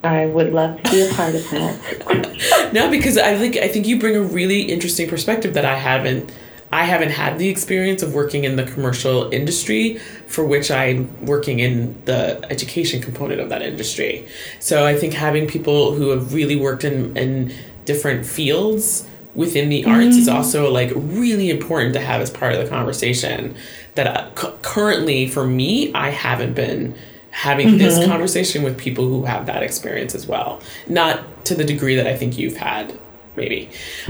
I 0.04 0.26
would 0.26 0.52
love 0.52 0.82
to 0.82 0.90
be 0.90 1.02
a 1.02 1.12
part 1.14 1.34
of 1.34 1.48
that. 1.50 2.70
no 2.72 2.90
because 2.90 3.16
i 3.16 3.36
think 3.36 3.56
i 3.56 3.68
think 3.68 3.86
you 3.86 3.98
bring 3.98 4.16
a 4.16 4.22
really 4.22 4.62
interesting 4.62 5.08
perspective 5.08 5.54
that 5.54 5.64
i 5.64 5.76
haven't 5.76 6.32
i 6.72 6.84
haven't 6.84 7.10
had 7.10 7.38
the 7.38 7.48
experience 7.48 8.02
of 8.02 8.14
working 8.14 8.44
in 8.44 8.56
the 8.56 8.64
commercial 8.64 9.30
industry 9.32 9.98
for 10.26 10.44
which 10.44 10.70
i'm 10.70 11.24
working 11.24 11.60
in 11.60 12.00
the 12.06 12.44
education 12.50 13.00
component 13.00 13.40
of 13.40 13.48
that 13.48 13.62
industry 13.62 14.26
so 14.58 14.86
i 14.86 14.96
think 14.96 15.12
having 15.12 15.46
people 15.46 15.94
who 15.94 16.08
have 16.08 16.34
really 16.34 16.56
worked 16.56 16.84
in 16.84 17.16
in 17.16 17.52
different 17.84 18.24
fields 18.24 19.08
within 19.34 19.68
the 19.70 19.84
arts 19.86 20.16
is 20.16 20.28
also 20.28 20.70
like 20.70 20.92
really 20.94 21.48
important 21.48 21.94
to 21.94 22.00
have 22.00 22.20
as 22.20 22.30
part 22.30 22.52
of 22.52 22.62
the 22.62 22.68
conversation 22.68 23.54
that 23.94 24.06
uh, 24.06 24.30
cu- 24.34 24.52
currently 24.62 25.26
for 25.26 25.46
me 25.46 25.92
i 25.94 26.10
haven't 26.10 26.54
been 26.54 26.94
having 27.32 27.78
this 27.78 28.04
conversation 28.06 28.62
with 28.62 28.78
people 28.78 29.08
who 29.08 29.24
have 29.24 29.46
that 29.46 29.62
experience 29.62 30.14
as 30.14 30.26
well. 30.26 30.60
Not 30.86 31.44
to 31.46 31.54
the 31.56 31.64
degree 31.64 31.96
that 31.96 32.06
i 32.06 32.16
think 32.16 32.38
you've 32.38 32.56
had 32.56 32.96
maybe. 33.36 33.68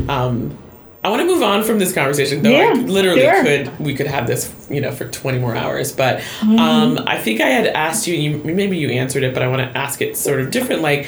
Um, 0.08 0.58
i 1.02 1.08
want 1.08 1.20
to 1.20 1.26
move 1.26 1.42
on 1.42 1.64
from 1.64 1.78
this 1.78 1.92
conversation 1.94 2.42
though 2.42 2.50
i 2.54 2.72
Yeah, 2.72 2.72
literally 2.74 3.22
sure. 3.22 3.42
could 3.42 3.78
we 3.80 3.94
could 3.94 4.06
have 4.06 4.26
this 4.26 4.54
you 4.70 4.80
know 4.82 4.92
for 4.92 5.06
20 5.08 5.38
more 5.38 5.56
hours 5.56 5.90
but 5.92 6.20
um, 6.42 6.98
i 7.06 7.16
think 7.18 7.40
i 7.40 7.48
had 7.48 7.66
asked 7.68 8.06
you, 8.06 8.14
you 8.14 8.38
maybe 8.44 8.76
you 8.76 8.90
answered 8.90 9.22
it 9.22 9.32
but 9.34 9.42
i 9.42 9.48
want 9.48 9.62
to 9.62 9.78
ask 9.78 10.02
it 10.02 10.16
sort 10.16 10.40
of 10.40 10.50
different 10.50 10.82
like 10.82 11.06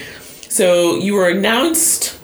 so 0.48 0.96
you 0.96 1.14
were 1.14 1.28
announced 1.28 2.18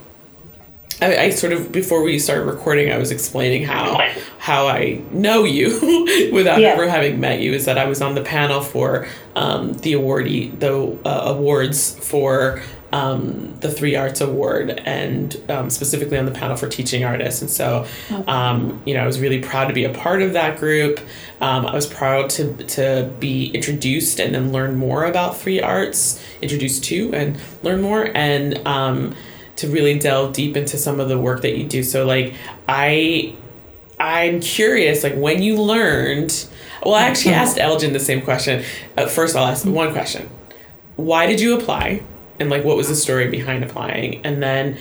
I, 1.03 1.17
I 1.17 1.31
sort 1.31 1.53
of 1.53 1.73
before 1.73 2.03
we 2.03 2.19
started 2.19 2.45
recording, 2.45 2.93
I 2.93 2.99
was 2.99 3.11
explaining 3.11 3.65
how 3.65 3.99
how 4.39 4.67
I 4.69 5.03
know 5.11 5.45
you 5.45 6.31
without 6.33 6.61
Yeah. 6.61 6.69
ever 6.71 6.89
having 6.89 7.21
met 7.21 7.41
you. 7.41 7.53
Is 7.53 7.65
that 7.67 7.79
I 7.79 7.87
was 7.87 8.01
on 8.03 8.15
the 8.15 8.23
panel 8.23 8.61
for 8.61 9.07
um, 9.37 9.73
the 9.75 9.93
awardee 9.95 10.59
the 10.59 10.99
uh, 11.09 11.23
awards 11.35 11.99
for 12.07 12.63
um, 12.93 13.55
the 13.61 13.71
Three 13.71 13.95
Arts 13.95 14.21
Award 14.21 14.71
and 14.85 15.41
um, 15.49 15.71
specifically 15.71 16.19
on 16.19 16.25
the 16.25 16.33
panel 16.33 16.57
for 16.57 16.69
teaching 16.69 17.05
artists. 17.05 17.41
And 17.41 17.49
so, 17.49 17.87
um, 18.27 18.83
you 18.85 18.95
know, 18.95 19.05
I 19.05 19.07
was 19.07 19.21
really 19.21 19.39
proud 19.41 19.69
to 19.69 19.73
be 19.75 19.85
a 19.85 19.91
part 19.95 20.23
of 20.23 20.33
that 20.33 20.59
group. 20.59 20.99
Um, 21.41 21.67
I 21.67 21.73
was 21.75 21.87
proud 21.87 22.31
to, 22.31 22.53
to 22.53 23.09
be 23.21 23.47
introduced 23.53 24.19
and 24.19 24.35
then 24.35 24.51
learn 24.51 24.75
more 24.75 25.05
about 25.05 25.37
Three 25.37 25.61
Arts, 25.63 26.21
introduced 26.43 26.83
to 26.87 27.15
and 27.15 27.39
learn 27.63 27.81
more, 27.81 28.11
and 28.13 28.59
um, 28.67 29.15
to 29.61 29.69
really 29.69 29.99
delve 29.99 30.33
deep 30.33 30.57
into 30.57 30.77
some 30.77 31.01
of 31.01 31.09
the 31.09 31.19
work 31.19 31.43
that 31.43 31.57
you 31.57 31.65
do. 31.65 31.83
So, 31.83 32.07
like, 32.07 32.35
I. 32.69 33.35
I'm 33.99 34.41
curious, 34.41 35.05
like 35.05 35.15
when 35.15 35.43
you 35.43 35.61
learned. 35.61 36.49
Well, 36.83 36.95
I 36.95 37.03
actually 37.03 37.35
asked 37.35 37.59
Elgin 37.59 37.93
the 37.93 38.01
same 38.01 38.23
question. 38.23 38.65
Uh, 38.97 39.07
first, 39.07 39.37
I'll 39.37 39.45
ask 39.45 39.67
one 39.67 39.93
question: 39.93 40.31
Why 40.97 41.27
did 41.27 41.39
you 41.39 41.55
apply? 41.55 42.03
and 42.41 42.51
like 42.51 42.65
what 42.65 42.77
was 42.77 42.89
the 42.89 42.97
story 42.97 43.29
behind 43.29 43.63
applying 43.63 44.25
and 44.25 44.43
then 44.43 44.79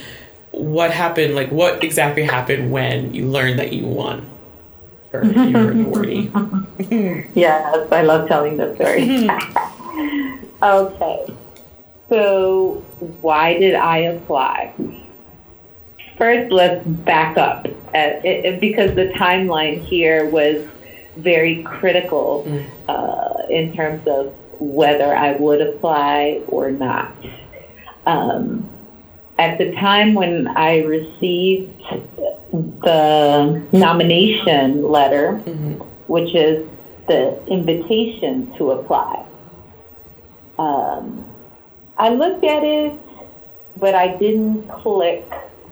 what 0.52 0.90
happened 0.90 1.36
like 1.36 1.52
what 1.52 1.84
exactly 1.84 2.24
happened 2.24 2.72
when 2.72 3.14
you 3.14 3.28
learned 3.28 3.60
that 3.60 3.74
you 3.74 3.86
won 3.86 4.26
or 5.12 5.24
you 5.24 5.54
were 5.54 5.72
an 5.72 5.86
awardee 5.86 7.30
yes 7.36 7.92
i 7.92 8.02
love 8.02 8.28
telling 8.28 8.58
the 8.58 8.74
story 8.76 9.30
okay 10.64 11.26
so 12.10 12.84
why 13.22 13.58
did 13.58 13.76
i 13.76 13.98
apply 14.00 14.74
first 16.18 16.52
let's 16.52 16.86
back 16.86 17.38
up 17.38 17.66
uh, 17.66 18.20
it, 18.24 18.46
it, 18.46 18.62
because 18.62 18.94
the 18.96 19.08
timeline 19.16 19.84
here 19.86 20.30
was 20.30 20.68
very 21.18 21.64
critical 21.64 22.46
mm. 22.48 22.66
uh, 22.88 23.48
in 23.50 23.74
terms 23.76 24.08
of 24.08 24.34
whether 24.60 25.16
I 25.16 25.34
would 25.34 25.62
apply 25.62 26.42
or 26.48 26.72
not. 26.72 27.16
Um, 28.06 28.70
at 29.38 29.58
the 29.58 29.72
time 29.74 30.14
when 30.14 30.48
I 30.48 30.80
received 30.80 31.82
the 32.52 33.66
nomination 33.72 34.84
letter, 34.84 35.42
mm-hmm. 35.46 35.74
which 36.08 36.36
is 36.36 36.68
the 37.08 37.42
invitation 37.48 38.54
to 38.58 38.72
apply, 38.72 39.26
um, 40.58 41.26
I 42.00 42.10
looked 42.10 42.46
at 42.46 42.64
it, 42.64 42.94
but 43.78 43.94
I 43.94 44.16
didn't 44.16 44.70
click 44.70 45.30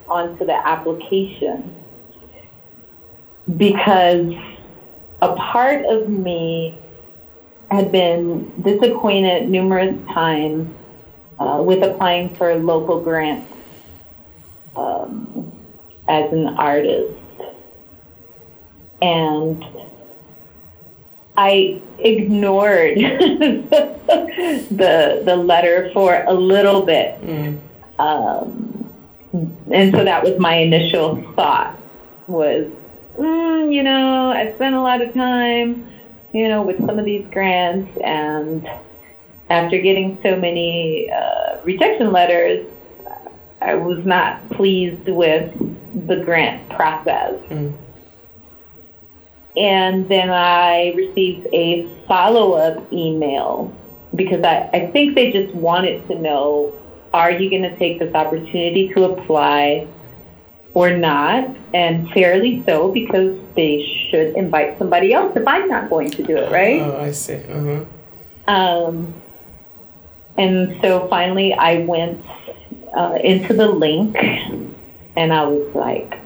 onto 0.08 0.44
the 0.44 0.66
application 0.66 1.74
because 3.56 4.34
a 5.22 5.34
part 5.34 5.86
of 5.86 6.10
me 6.10 6.78
had 7.70 7.90
been 7.90 8.62
disappointed 8.62 9.48
numerous 9.48 9.96
times 10.12 10.70
uh, 11.38 11.62
with 11.64 11.82
applying 11.82 12.34
for 12.34 12.54
local 12.56 13.00
grants 13.00 13.50
um, 14.76 15.50
as 16.08 16.30
an 16.30 16.48
artist. 16.48 17.14
And 19.00 19.64
I 21.40 21.80
ignored 22.00 22.96
the 22.98 23.92
the 25.24 25.36
letter 25.36 25.88
for 25.94 26.24
a 26.26 26.34
little 26.34 26.84
bit, 26.84 27.22
mm. 27.22 27.60
um, 28.00 28.92
and 29.70 29.94
so 29.94 30.02
that 30.02 30.24
was 30.24 30.36
my 30.40 30.56
initial 30.56 31.22
thought 31.36 31.80
was, 32.26 32.66
mm, 33.16 33.72
you 33.72 33.84
know, 33.84 34.32
I 34.32 34.52
spent 34.56 34.74
a 34.74 34.80
lot 34.80 35.00
of 35.00 35.14
time, 35.14 35.88
you 36.32 36.48
know, 36.48 36.62
with 36.62 36.84
some 36.84 36.98
of 36.98 37.04
these 37.04 37.24
grants, 37.30 37.96
and 38.02 38.68
after 39.48 39.80
getting 39.80 40.18
so 40.24 40.34
many 40.34 41.08
uh, 41.08 41.58
rejection 41.62 42.10
letters, 42.10 42.66
I 43.60 43.76
was 43.76 44.04
not 44.04 44.50
pleased 44.50 45.08
with 45.08 45.52
the 46.08 46.16
grant 46.16 46.68
process. 46.70 47.34
Mm. 47.48 47.76
And 49.56 50.08
then 50.08 50.30
I 50.30 50.92
received 50.96 51.48
a 51.52 51.88
follow 52.06 52.52
up 52.52 52.92
email 52.92 53.74
because 54.14 54.44
I, 54.44 54.70
I 54.72 54.90
think 54.92 55.14
they 55.14 55.32
just 55.32 55.54
wanted 55.54 56.06
to 56.08 56.18
know 56.18 56.74
are 57.12 57.30
you 57.30 57.48
going 57.48 57.62
to 57.62 57.76
take 57.78 57.98
this 57.98 58.14
opportunity 58.14 58.92
to 58.94 59.04
apply 59.04 59.86
or 60.74 60.96
not? 60.96 61.56
And 61.72 62.10
fairly 62.10 62.62
so 62.66 62.92
because 62.92 63.38
they 63.56 64.08
should 64.10 64.36
invite 64.36 64.78
somebody 64.78 65.12
else 65.12 65.34
if 65.34 65.46
I'm 65.46 65.68
not 65.68 65.90
going 65.90 66.10
to 66.10 66.22
do 66.22 66.36
it, 66.36 66.52
right? 66.52 66.80
Oh, 66.82 67.00
I 67.00 67.12
see. 67.12 67.36
Uh-huh. 67.36 67.84
Um, 68.46 69.14
and 70.36 70.78
so 70.82 71.08
finally, 71.08 71.52
I 71.52 71.80
went 71.80 72.24
uh, 72.96 73.18
into 73.22 73.54
the 73.54 73.68
link 73.68 74.16
and 75.16 75.32
I 75.32 75.44
was 75.46 75.74
like, 75.74 76.18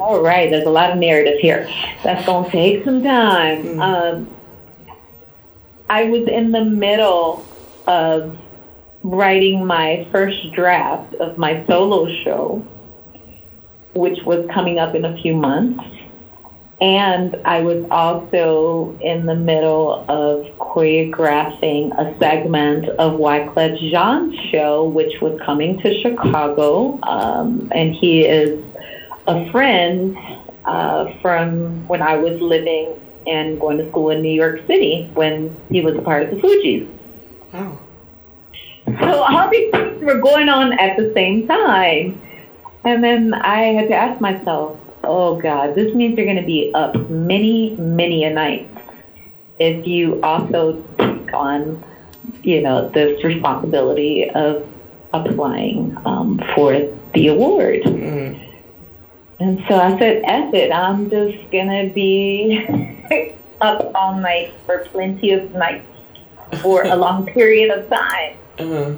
all 0.00 0.20
right, 0.22 0.50
there's 0.50 0.66
a 0.66 0.70
lot 0.70 0.90
of 0.90 0.98
narrative 0.98 1.38
here. 1.40 1.68
That's 2.04 2.24
going 2.26 2.44
to 2.44 2.50
take 2.50 2.84
some 2.84 3.02
time. 3.02 3.62
Mm-hmm. 3.62 3.80
Um, 3.80 4.36
I 5.88 6.04
was 6.04 6.28
in 6.28 6.52
the 6.52 6.64
middle 6.64 7.46
of 7.86 8.38
writing 9.02 9.64
my 9.64 10.06
first 10.10 10.52
draft 10.52 11.14
of 11.14 11.38
my 11.38 11.64
solo 11.66 12.08
show, 12.24 12.66
which 13.94 14.22
was 14.24 14.48
coming 14.52 14.78
up 14.78 14.94
in 14.94 15.04
a 15.04 15.16
few 15.22 15.34
months. 15.34 15.84
And 16.78 17.40
I 17.46 17.62
was 17.62 17.86
also 17.90 18.98
in 19.00 19.24
the 19.24 19.34
middle 19.34 20.04
of 20.10 20.44
choreographing 20.58 21.96
a 21.98 22.18
segment 22.18 22.86
of 22.90 23.18
Wyclef 23.18 23.78
Jean's 23.78 24.38
show, 24.50 24.84
which 24.84 25.22
was 25.22 25.40
coming 25.40 25.80
to 25.80 25.98
Chicago. 26.02 26.98
Um, 27.02 27.72
and 27.74 27.94
he 27.94 28.26
is 28.26 28.62
a 29.26 29.50
friend 29.50 30.16
uh, 30.64 31.12
from 31.20 31.86
when 31.88 32.02
I 32.02 32.16
was 32.16 32.40
living 32.40 33.00
and 33.26 33.58
going 33.60 33.78
to 33.78 33.88
school 33.90 34.10
in 34.10 34.22
New 34.22 34.32
York 34.32 34.66
City 34.66 35.10
when 35.14 35.56
he 35.70 35.80
was 35.80 35.96
a 35.96 36.02
part 36.02 36.22
of 36.24 36.30
the 36.30 36.36
Fugees. 36.36 36.88
Wow. 37.52 37.78
So 39.00 39.22
all 39.22 39.50
these 39.50 39.70
things 39.72 40.02
were 40.02 40.20
going 40.20 40.48
on 40.48 40.72
at 40.78 40.96
the 40.96 41.12
same 41.14 41.48
time. 41.48 42.20
And 42.84 43.02
then 43.02 43.34
I 43.34 43.72
had 43.72 43.88
to 43.88 43.94
ask 43.94 44.20
myself, 44.20 44.78
oh 45.02 45.40
God, 45.40 45.74
this 45.74 45.92
means 45.94 46.16
you're 46.16 46.26
going 46.26 46.36
to 46.36 46.46
be 46.46 46.70
up 46.74 46.94
many, 47.10 47.74
many 47.76 48.24
a 48.24 48.32
night 48.32 48.70
if 49.58 49.86
you 49.86 50.20
also 50.22 50.84
take 50.98 51.32
on, 51.32 51.84
you 52.42 52.60
know, 52.62 52.88
this 52.90 53.24
responsibility 53.24 54.30
of 54.30 54.68
applying 55.12 55.96
um, 56.04 56.40
for 56.54 56.72
the 57.14 57.28
award. 57.28 57.82
Mm. 57.82 58.45
And 59.38 59.62
so 59.68 59.76
I 59.76 59.98
said, 59.98 60.22
F 60.24 60.54
it, 60.54 60.72
I'm 60.72 61.10
just 61.10 61.50
going 61.50 61.68
to 61.68 61.92
be 61.92 62.66
up 63.60 63.90
all 63.94 64.18
night 64.18 64.54
for 64.64 64.78
plenty 64.90 65.32
of 65.32 65.52
nights 65.52 65.86
for 66.62 66.84
a 66.84 66.96
long 66.96 67.26
period 67.34 67.70
of 67.70 67.88
time. 67.90 68.36
Uh-huh. 68.58 68.96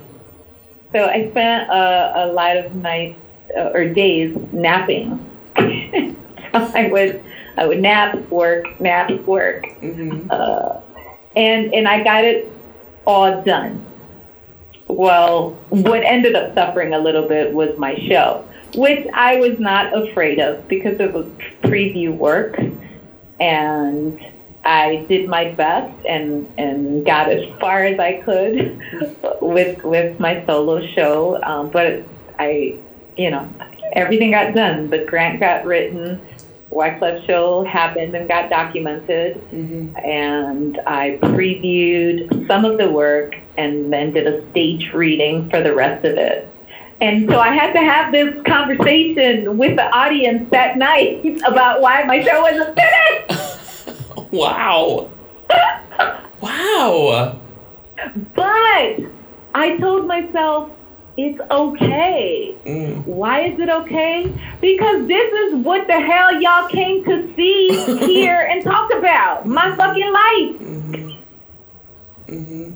So 0.93 1.05
I 1.05 1.29
spent 1.31 1.71
a, 1.71 2.25
a 2.25 2.27
lot 2.33 2.57
of 2.57 2.75
nights 2.75 3.19
uh, 3.57 3.71
or 3.75 3.89
days 3.89 4.37
napping 4.53 5.25
I 6.55 6.89
would 6.91 7.25
I 7.57 7.67
would 7.67 7.81
nap, 7.81 8.17
work, 8.31 8.81
nap, 8.81 9.11
work, 9.27 9.65
mm-hmm. 9.81 10.31
uh, 10.31 10.81
and 11.35 11.75
and 11.75 11.89
I 11.89 12.05
got 12.05 12.25
it 12.25 12.51
all 13.07 13.43
done. 13.43 13.85
Well, 14.87 15.51
what 15.69 16.05
ended 16.05 16.35
up 16.35 16.55
suffering 16.55 16.95
a 16.95 16.99
little 16.99 17.29
bit 17.29 17.53
was 17.53 17.77
my 17.79 17.97
show, 18.09 18.45
which 18.75 19.07
I 19.13 19.37
was 19.37 19.59
not 19.59 19.97
afraid 19.97 20.39
of 20.39 20.67
because 20.69 21.01
it 21.01 21.13
was 21.13 21.27
preview 21.63 22.15
work, 22.15 22.59
and 23.41 24.21
I 24.65 25.07
did 25.09 25.29
my 25.29 25.53
best 25.53 25.95
and 26.07 26.47
and 26.59 27.05
got 27.07 27.31
as 27.31 27.49
far 27.59 27.85
as 27.85 27.99
I 27.99 28.21
could 28.21 28.81
with 29.41 29.83
with 29.83 30.21
my 30.21 30.45
solo 30.47 30.87
show. 30.89 31.43
Um, 31.43 31.71
but 31.71 32.05
I, 32.39 32.79
you 33.17 33.31
know, 33.31 33.49
everything 33.93 34.33
got 34.33 34.55
done. 34.55 34.91
The 34.91 35.05
grant 35.05 35.41
got 35.41 35.65
written. 35.65 36.21
Wyclef 36.71 37.27
show 37.27 37.65
happened 37.65 38.15
and 38.15 38.29
got 38.29 38.51
documented, 38.51 39.37
mm-hmm. 39.51 39.97
and 39.97 40.79
I 40.87 41.19
previewed 41.23 42.47
some 42.47 42.67
of 42.67 42.77
the 42.77 42.91
work 42.91 43.35
and 43.57 43.91
then 43.91 44.13
did 44.13 44.27
a 44.27 44.49
stage 44.51 44.93
reading 44.93 45.49
for 45.49 45.63
the 45.63 45.75
rest 45.75 46.05
of 46.05 46.19
it. 46.19 46.47
And 47.01 47.31
so 47.31 47.39
I 47.39 47.51
had 47.51 47.73
to 47.75 47.79
have 47.79 48.13
this 48.13 48.35
conversation 48.45 49.57
with 49.57 49.77
the 49.77 49.85
audience 49.97 50.51
that 50.51 50.77
night 50.77 51.25
about 51.47 51.81
why 51.81 52.03
my 52.05 52.23
show 52.23 52.41
wasn't 52.41 52.77
finished. 52.77 54.31
wow. 54.33 55.09
wow. 56.41 57.39
But 58.35 58.97
I 59.55 59.77
told 59.79 60.07
myself, 60.07 60.71
it's 61.17 61.41
okay. 61.51 62.57
Mm. 62.65 63.05
Why 63.05 63.43
is 63.47 63.59
it 63.59 63.69
okay? 63.69 64.33
Because 64.61 65.07
this 65.09 65.33
is 65.33 65.55
what 65.65 65.87
the 65.89 66.01
hell 66.01 66.41
y'all 66.41 66.69
came 66.69 67.05
to 67.05 67.35
see, 67.35 67.71
hear, 68.07 68.41
and 68.51 68.63
talk 68.63 68.93
about. 68.93 69.47
My 69.47 69.75
fucking 69.75 70.13
life. 70.13 70.61
Mm-hmm. 70.61 71.11
Mm-hmm. 72.35 72.71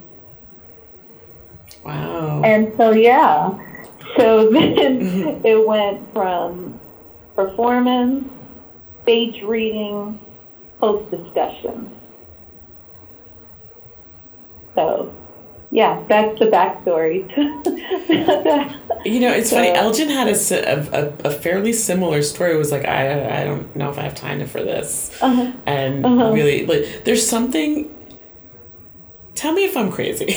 Wow. 1.85 2.43
And 2.45 2.73
so, 2.77 2.91
yeah. 2.91 3.72
So 4.17 4.51
then 4.53 5.41
it 5.45 5.67
went 5.67 6.13
from 6.13 6.79
performance, 7.35 8.29
stage 9.03 9.43
reading, 9.43 10.21
post 10.79 11.11
discussion. 11.11 11.91
So, 14.75 15.13
yeah, 15.71 16.03
that's 16.09 16.39
the 16.39 16.47
backstory. 16.47 17.29
You 19.05 19.19
know, 19.19 19.33
it's 19.33 19.51
funny. 19.51 19.69
Elgin 19.69 20.09
had 20.09 20.29
a 20.29 21.27
a 21.27 21.31
fairly 21.31 21.73
similar 21.73 22.23
story. 22.23 22.53
It 22.55 22.57
was 22.57 22.71
like, 22.71 22.85
I, 22.85 23.41
I 23.41 23.45
don't 23.45 23.75
know 23.75 23.91
if 23.91 23.99
I 23.99 24.03
have 24.03 24.15
time 24.15 24.47
for 24.47 24.63
this. 24.63 25.11
Uh-huh. 25.21 25.51
And 25.67 26.07
Uh-huh. 26.07 26.31
really, 26.31 26.65
like, 26.67 27.03
there's 27.05 27.27
something. 27.27 27.91
Tell 29.35 29.53
me 29.53 29.65
if 29.65 29.77
I'm 29.77 29.91
crazy, 29.91 30.37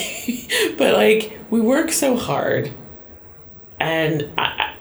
but 0.79 0.95
like, 0.95 1.39
we 1.51 1.61
work 1.61 1.91
so 1.91 2.15
hard. 2.15 2.71
And 3.79 4.31
I, 4.37 4.73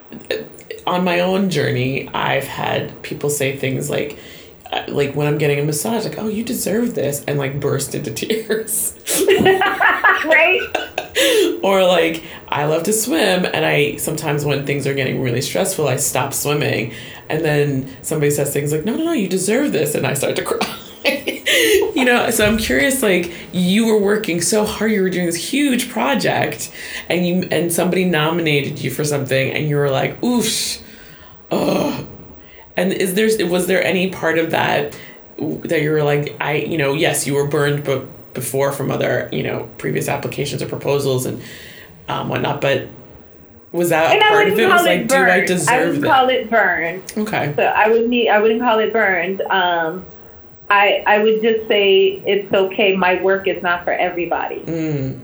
on 0.86 1.04
my 1.04 1.20
own 1.20 1.50
journey, 1.50 2.08
I've 2.08 2.44
had 2.44 3.02
people 3.02 3.30
say 3.30 3.56
things 3.56 3.90
like, 3.90 4.18
uh, 4.72 4.84
like 4.88 5.14
when 5.14 5.26
I'm 5.26 5.38
getting 5.38 5.58
a 5.58 5.64
massage, 5.64 6.04
like, 6.04 6.18
oh, 6.18 6.28
you 6.28 6.44
deserve 6.44 6.94
this, 6.94 7.24
and 7.24 7.38
like 7.38 7.60
burst 7.60 7.94
into 7.94 8.10
tears. 8.14 8.98
right? 10.24 10.60
or 11.62 11.84
like 11.84 12.22
I 12.48 12.64
love 12.66 12.82
to 12.84 12.92
swim 12.92 13.44
and 13.44 13.64
I 13.64 13.96
sometimes 13.96 14.44
when 14.44 14.66
things 14.66 14.86
are 14.86 14.94
getting 14.94 15.20
really 15.22 15.40
stressful 15.40 15.86
I 15.86 15.96
stop 15.96 16.34
swimming 16.34 16.92
and 17.28 17.44
then 17.44 17.96
somebody 18.02 18.30
says 18.30 18.52
things 18.52 18.72
like 18.72 18.84
no 18.84 18.96
no 18.96 19.04
no 19.04 19.12
you 19.12 19.28
deserve 19.28 19.72
this 19.72 19.94
and 19.94 20.06
I 20.06 20.14
start 20.14 20.36
to 20.36 20.42
cry 20.44 21.33
you 21.94 22.04
know 22.04 22.30
so 22.30 22.46
I'm 22.46 22.58
curious 22.58 23.02
like 23.02 23.32
you 23.52 23.86
were 23.86 23.98
working 23.98 24.40
so 24.40 24.64
hard 24.64 24.90
you 24.92 25.02
were 25.02 25.10
doing 25.10 25.26
this 25.26 25.50
huge 25.50 25.88
project 25.90 26.70
and 27.08 27.26
you 27.26 27.48
and 27.50 27.72
somebody 27.72 28.04
nominated 28.04 28.80
you 28.80 28.90
for 28.90 29.04
something 29.04 29.52
and 29.52 29.68
you 29.68 29.76
were 29.76 29.90
like 29.90 30.22
oof 30.22 30.78
ugh 31.50 32.06
and 32.76 32.92
is 32.92 33.14
there 33.14 33.28
was 33.48 33.66
there 33.66 33.82
any 33.84 34.10
part 34.10 34.38
of 34.38 34.50
that 34.50 34.96
that 35.38 35.82
you 35.82 35.90
were 35.90 36.02
like 36.02 36.36
I 36.40 36.56
you 36.56 36.78
know 36.78 36.94
yes 36.94 37.26
you 37.26 37.34
were 37.34 37.46
burned 37.46 37.84
but 37.84 38.06
before 38.34 38.72
from 38.72 38.90
other 38.90 39.28
you 39.32 39.42
know 39.42 39.68
previous 39.78 40.08
applications 40.08 40.60
or 40.62 40.66
proposals 40.66 41.26
and 41.26 41.40
um, 42.08 42.28
whatnot 42.28 42.60
but 42.60 42.88
was 43.72 43.88
that 43.90 44.12
And 44.12 44.22
part 44.22 44.46
of 44.48 44.58
it 44.58 44.68
was 44.68 44.82
like 44.84 45.08
do 45.08 45.14
I 45.14 45.18
burned. 45.18 45.30
I 45.32 45.40
deserve 45.46 45.86
wouldn't 45.86 46.02
that 46.02 46.08
call 46.10 46.28
it 46.28 46.50
burned. 46.50 47.02
okay 47.18 47.52
So 47.56 47.62
I 47.62 47.88
would 47.88 48.08
need. 48.08 48.28
I 48.28 48.38
wouldn't 48.40 48.60
call 48.60 48.78
it 48.78 48.92
burned. 48.92 49.40
Um, 49.42 50.04
I 50.70 51.02
I 51.06 51.18
would 51.18 51.42
just 51.42 51.68
say 51.68 52.22
it's 52.26 52.52
okay. 52.52 52.96
My 52.96 53.20
work 53.22 53.46
is 53.48 53.62
not 53.62 53.84
for 53.84 53.92
everybody. 53.92 54.60
mm. 54.60 55.20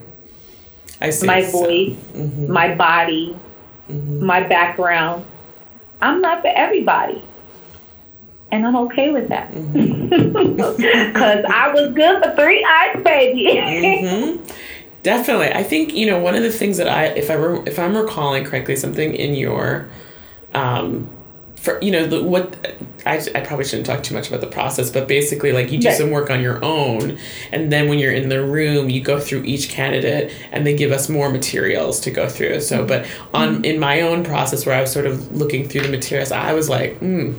I 1.01 1.11
see 1.11 1.27
My 1.27 1.43
So- 1.43 1.59
voice, 1.65 1.97
mhm. 2.15 2.49
my 2.49 2.75
body, 2.75 3.37
Mm-hmm. 3.91 4.25
my 4.25 4.43
background. 4.43 5.25
I'm 6.03 6.21
not 6.21 6.43
for 6.43 6.53
everybody. 6.55 7.21
And 8.53 8.67
I'm 8.67 8.77
okay 8.87 9.11
with 9.11 9.29
that. 9.31 9.51
Mm-hmm. 9.53 10.07
Because 11.11 11.45
I 11.49 11.73
was 11.73 11.93
good 11.95 12.23
for 12.23 12.35
three 12.37 12.65
hours, 12.65 13.03
baby. 13.05 14.07
hmm 14.07 14.37
Definitely. 15.03 15.51
I 15.53 15.63
think, 15.63 15.95
you 15.95 16.07
know, 16.07 16.19
one 16.21 16.35
of 16.35 16.43
the 16.43 16.51
things 16.53 16.77
that 16.77 16.87
I, 16.89 17.07
if 17.07 17.31
I 17.31 17.37
were, 17.37 17.67
if 17.67 17.79
I'm 17.79 17.97
recalling 17.97 18.45
correctly, 18.45 18.77
something 18.77 19.15
in 19.15 19.35
your, 19.35 19.89
um, 20.55 21.09
for, 21.61 21.79
you 21.83 21.91
know, 21.91 22.07
the, 22.07 22.23
what, 22.23 22.75
I, 23.05 23.19
I 23.35 23.41
probably 23.41 23.67
shouldn't 23.67 23.87
talk 23.87 24.03
too 24.03 24.15
much 24.15 24.29
about 24.29 24.41
the 24.41 24.47
process, 24.47 24.91
but 24.91 25.07
basically 25.07 25.53
like 25.53 25.71
you 25.71 25.79
do 25.79 25.89
Right. 25.89 25.97
some 25.99 26.11
work 26.11 26.31
on 26.31 26.41
your 26.41 26.65
own. 26.65 27.19
And 27.53 27.71
then 27.71 27.89
when 27.89 27.99
you're 27.99 28.13
in 28.15 28.31
the 28.31 28.43
room, 28.43 28.89
you 28.89 29.03
go 29.03 29.21
through 29.21 29.43
each 29.45 29.69
candidate 29.69 30.33
and 30.53 30.67
they 30.67 30.75
give 30.75 30.91
us 30.91 31.11
more 31.11 31.31
materials 31.31 32.01
to 32.01 32.11
go 32.11 32.29
through. 32.31 32.61
So, 32.61 32.87
but 32.87 33.07
on, 33.35 33.63
in 33.65 33.79
my 33.79 34.01
own 34.01 34.25
process 34.25 34.65
where 34.65 34.75
I 34.75 34.81
was 34.81 34.91
sort 34.91 35.05
of 35.05 35.37
looking 35.37 35.69
through 35.69 35.83
the 35.83 35.91
materials, 35.91 36.33
I 36.33 36.55
was 36.55 36.71
like, 36.71 36.97
hmm, 36.99 37.35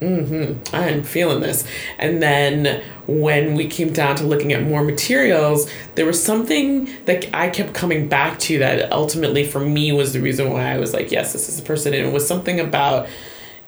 mm-hmm, 0.00 0.74
I'm 0.74 1.02
feeling 1.02 1.40
this. 1.40 1.66
And 1.98 2.22
then 2.22 2.82
when 3.06 3.54
we 3.54 3.66
came 3.68 3.92
down 3.92 4.16
to 4.16 4.24
looking 4.24 4.52
at 4.54 4.62
more 4.62 4.82
materials, 4.82 5.70
there 5.94 6.06
was 6.06 6.22
something 6.22 6.88
that 7.04 7.26
I 7.34 7.50
kept 7.50 7.74
coming 7.74 8.08
back 8.08 8.38
to 8.40 8.58
that 8.60 8.90
ultimately 8.92 9.44
for 9.44 9.60
me 9.60 9.92
was 9.92 10.12
the 10.14 10.20
reason 10.20 10.50
why 10.50 10.72
I 10.72 10.78
was 10.78 10.92
like, 10.94 11.10
yes, 11.12 11.32
this 11.32 11.48
is 11.48 11.58
the 11.58 11.66
person. 11.66 11.92
And 11.92 12.06
it 12.06 12.12
was 12.12 12.26
something 12.26 12.58
about, 12.58 13.08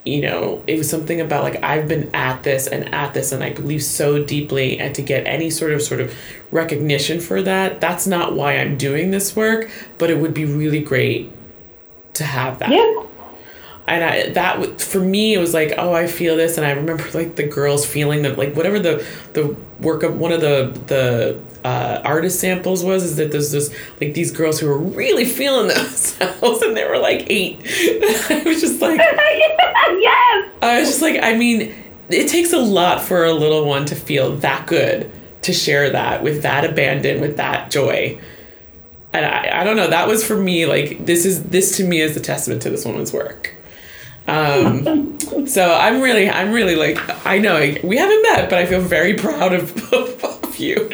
you 0.05 0.21
know, 0.21 0.63
it 0.67 0.77
was 0.77 0.89
something 0.89 1.21
about 1.21 1.43
like 1.45 1.63
I've 1.63 1.89
been 1.89 2.15
at 2.15 2.43
this 2.43 2.67
and 2.67 2.95
at 2.95 3.15
this 3.15 3.33
and 3.33 3.43
I 3.43 3.53
believe 3.53 3.83
so 3.83 4.23
deeply 4.23 4.79
and 4.79 4.95
to 4.95 5.03
get 5.03 5.27
any 5.27 5.49
sort 5.51 5.73
of 5.73 5.83
sort 5.83 6.01
of 6.01 6.15
recognition 6.51 7.21
for 7.21 7.43
that, 7.43 7.81
that's 7.81 8.07
not 8.07 8.35
why 8.35 8.59
I'm 8.59 8.77
doing 8.77 9.11
this 9.11 9.35
work, 9.35 9.71
but 9.99 10.11
it 10.11 10.19
would 10.19 10.35
be 10.35 10.45
really 10.45 10.81
great 10.81 11.33
to 12.15 12.25
have 12.25 12.59
that 12.59 12.71
yeah. 12.71 13.03
And 13.87 14.03
I 14.03 14.29
that 14.31 14.81
for 14.81 15.01
me 15.01 15.35
it 15.35 15.39
was 15.39 15.53
like 15.53 15.75
oh 15.77 15.93
I 15.93 16.07
feel 16.07 16.37
this. 16.37 16.57
And 16.57 16.67
I 16.67 16.71
remember 16.71 17.05
like 17.13 17.37
the 17.37 17.47
girls 17.47 17.85
feeling 17.85 18.23
that 18.23 18.39
like 18.39 18.55
whatever 18.55 18.79
the 18.79 19.07
the 19.35 19.55
work 19.81 20.03
of 20.03 20.19
one 20.19 20.33
of 20.33 20.41
the 20.41 20.79
the 20.87 21.41
uh, 21.65 22.01
artist 22.05 22.41
samples 22.41 22.85
was 22.85 23.03
is 23.05 23.17
that 23.17 23.31
there's 23.31 23.51
this 23.51 23.75
like 24.01 24.15
these 24.15 24.31
girls 24.31 24.61
who 24.61 24.69
were 24.69 24.79
really 24.79 25.25
feeling 25.25 25.69
themselves. 25.75 26.63
And 26.63 26.77
they 26.77 26.87
were 26.87 26.99
like 26.99 27.27
eight. 27.29 27.61
I 28.31 28.43
was 28.47 28.61
just 28.61 28.81
like 28.81 28.99
yes. 28.99 30.53
I 30.63 30.81
was 30.81 30.89
just 30.89 31.03
like 31.03 31.23
I 31.23 31.35
mean 31.35 31.75
it 32.09 32.29
takes 32.29 32.53
a 32.53 32.59
lot 32.59 33.03
for 33.03 33.25
a 33.25 33.33
little 33.33 33.67
one 33.67 33.85
to 33.87 33.95
feel 33.95 34.37
that 34.37 34.67
good 34.67 35.11
to 35.43 35.53
share 35.53 35.91
that 35.91 36.23
with 36.23 36.43
that 36.43 36.65
abandon 36.65 37.21
with 37.21 37.37
that 37.37 37.71
joy. 37.71 38.19
And 39.13 39.27
I, 39.27 39.61
I 39.61 39.65
don't 39.65 39.77
know. 39.77 39.89
That 39.89 40.09
was 40.09 40.25
for 40.27 40.37
me 40.37 40.65
like 40.65 41.05
this 41.05 41.27
is 41.27 41.45
this 41.45 41.77
to 41.77 41.85
me 41.85 42.01
is 42.01 42.15
the 42.15 42.21
testament 42.21 42.63
to 42.63 42.71
this 42.71 42.87
woman's 42.87 43.13
work 43.13 43.55
um 44.27 45.19
so 45.47 45.75
i'm 45.75 46.01
really 46.01 46.31
i'm 46.31 46.51
really 46.53 46.77
like 46.77 46.99
i 47.27 47.39
know 47.39 47.75
we 47.85 47.97
haven't 47.97 48.23
met 48.23 48.49
but 48.49 48.59
i 48.59 48.65
feel 48.67 48.81
very 48.81 49.15
proud 49.15 49.53
of, 49.53 49.93
of 49.93 50.57
you. 50.59 50.89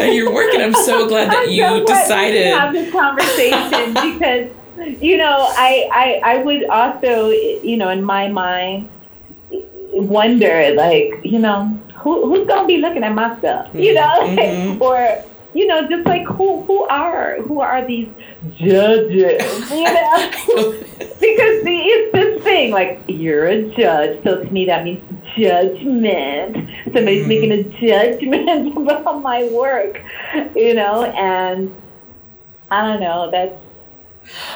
And 0.00 0.14
your 0.14 0.32
work 0.32 0.52
and 0.52 0.62
i'm 0.62 0.74
so 0.74 1.08
glad 1.08 1.30
that 1.30 1.44
I'm 1.46 1.50
you 1.50 1.62
so 1.62 1.68
glad 1.68 1.80
we 1.80 1.86
can 1.86 2.02
decided. 2.02 2.54
have 2.54 2.72
this 2.72 2.92
conversation 2.92 3.94
because 4.12 5.00
you 5.02 5.16
know 5.16 5.46
I, 5.56 5.88
I 5.92 6.20
I 6.34 6.38
would 6.42 6.64
also 6.66 7.30
you 7.30 7.76
know 7.76 7.88
in 7.88 8.02
my 8.04 8.28
mind 8.28 8.88
wonder 9.92 10.74
like 10.74 11.20
you 11.24 11.38
know 11.38 11.66
who 11.96 12.26
who's 12.26 12.46
gonna 12.46 12.66
be 12.66 12.78
looking 12.78 13.02
at 13.04 13.14
my 13.14 13.36
stuff 13.38 13.68
you 13.74 13.94
know? 13.94 14.02
Mhm. 14.22 14.80
or 14.80 15.24
you 15.54 15.66
know 15.66 15.88
just 15.88 16.04
like 16.06 16.26
who 16.26 16.62
who 16.62 16.82
are 16.84 17.36
who 17.42 17.60
are 17.60 17.84
these 17.86 18.08
judges. 18.56 19.70
You 19.70 19.84
know? 19.84 20.74
Because 21.24 21.64
the, 21.64 21.78
it's 21.80 22.12
this 22.12 22.42
thing 22.42 22.70
like 22.70 23.00
you're 23.08 23.46
a 23.46 23.62
judge 23.74 24.22
so 24.24 24.44
to 24.44 24.50
me 24.50 24.66
that 24.66 24.84
means 24.84 25.00
judgment. 25.36 26.68
Somebody's 26.84 27.24
Mhm. 27.24 27.28
making 27.28 27.52
a 27.52 27.62
judgment 27.80 28.76
about 28.90 29.22
my 29.22 29.44
work 29.48 30.02
you 30.54 30.74
know? 30.74 31.04
And 31.04 31.74
i 32.70 32.80
don't 32.86 33.00
know 33.00 33.30
that's 33.30 33.54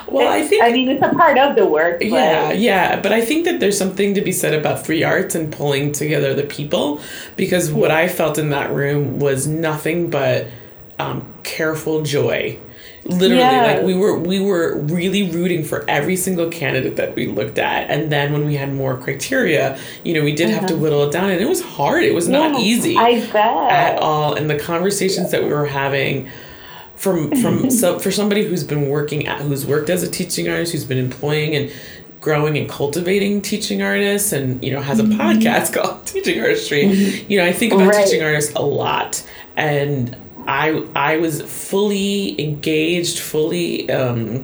well 0.09 0.29
i 0.29 0.43
think 0.43 0.63
i 0.65 0.73
mean 0.73 0.89
it's 0.89 1.05
a 1.05 1.11
part 1.15 1.37
of 1.39 1.55
the 1.57 1.67
work 1.67 1.99
but 2.01 2.09
Yeah, 2.09 2.53
yeah, 2.53 3.01
but 3.01 3.13
I 3.13 3.21
think 3.21 3.45
that 3.45 3.61
there's 3.61 3.77
something 3.79 4.15
to 4.15 4.21
be 4.23 4.33
said 4.33 4.55
about 4.55 4.85
Three 4.85 5.03
Arts 5.05 5.35
and 5.35 5.53
pulling 5.53 5.93
together 5.93 6.35
the 6.35 6.45
people 6.45 7.01
because 7.37 7.71
what 7.71 7.91
I 7.91 8.09
felt 8.09 8.39
in 8.39 8.49
that 8.51 8.71
room 8.73 9.19
was 9.19 9.47
nothing 9.47 10.09
but 10.11 10.47
um, 10.99 11.23
careful 11.45 12.03
joy. 12.03 12.59
Literally, 13.05 13.37
Yes. 13.37 13.77
like 13.77 13.87
we 13.87 13.95
were 13.95 14.19
we 14.19 14.41
were 14.41 14.79
really 14.79 15.31
rooting 15.31 15.65
for 15.65 15.85
every 15.89 16.17
single 16.17 16.51
candidate 16.51 16.97
that 16.97 17.15
we 17.15 17.27
looked 17.27 17.59
at, 17.59 17.91
and 17.91 18.11
then 18.13 18.33
when 18.33 18.45
we 18.45 18.57
had 18.57 18.73
more 18.73 18.97
criteria, 18.97 19.79
you 20.05 20.15
know, 20.15 20.23
we 20.23 20.35
did 20.35 20.51
have 20.51 20.67
to 20.67 20.75
uh-huh. 20.75 20.83
whittle 20.83 21.05
it 21.05 21.13
down, 21.13 21.31
and 21.31 21.41
it 21.41 21.49
was 21.49 21.63
hard. 21.63 22.03
It 22.03 22.15
was 22.15 22.29
not 22.29 22.61
easy 22.61 22.97
i 22.97 23.21
bet. 23.33 23.71
at 23.71 23.99
all. 23.99 24.35
And 24.35 24.51
the 24.51 24.59
conversations 24.59 25.31
that 25.31 25.43
we 25.43 25.49
were 25.49 25.67
having 25.67 26.29
from 26.97 27.31
from 27.41 27.71
so 27.81 27.99
for 27.99 28.11
somebody 28.11 28.45
who's 28.45 28.65
been 28.65 28.89
working 28.89 29.27
at 29.27 29.41
who's 29.41 29.65
worked 29.65 29.89
as 29.89 30.03
a 30.03 30.11
teaching 30.11 30.49
artist 30.49 30.73
who's 30.73 30.85
been 30.85 30.99
employing 30.99 31.55
and 31.55 31.73
growing 32.21 32.59
and 32.59 32.69
cultivating 32.69 33.41
teaching 33.41 33.81
artists 33.81 34.33
and 34.33 34.63
you 34.65 34.73
know 34.73 34.81
has 34.81 34.99
a 34.99 35.05
mm-hmm. 35.05 35.21
podcast 35.21 35.73
called 35.81 36.05
teaching 36.05 36.41
artistry 36.41 36.83
mm-hmm. 36.83 37.31
you 37.31 37.39
know 37.39 37.45
i 37.47 37.53
think 37.53 37.73
about 37.73 37.87
Right. 37.87 38.05
teaching 38.05 38.23
artists 38.25 38.53
a 38.55 38.63
lot. 38.63 39.23
And 39.57 40.17
i 40.49 40.83
i 40.97 41.17
was 41.19 41.43
fully 41.43 42.41
engaged 42.41 43.19
fully 43.21 43.89
um 43.91 44.43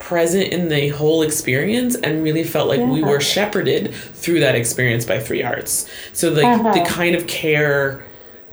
present 0.00 0.52
in 0.52 0.68
the 0.68 0.88
whole 0.88 1.22
experience 1.22 1.94
and 1.94 2.24
really 2.24 2.42
felt 2.42 2.66
like 2.68 2.80
we 2.80 3.02
were 3.04 3.20
shepherded 3.20 3.94
through 3.94 4.40
that 4.40 4.56
experience 4.56 5.04
by 5.04 5.18
three 5.20 5.42
arts 5.44 5.88
so 6.12 6.28
like 6.30 6.60
the 6.74 6.80
Uh-huh. 6.80 6.84
kind 6.86 7.14
of 7.14 7.26
care 7.28 8.04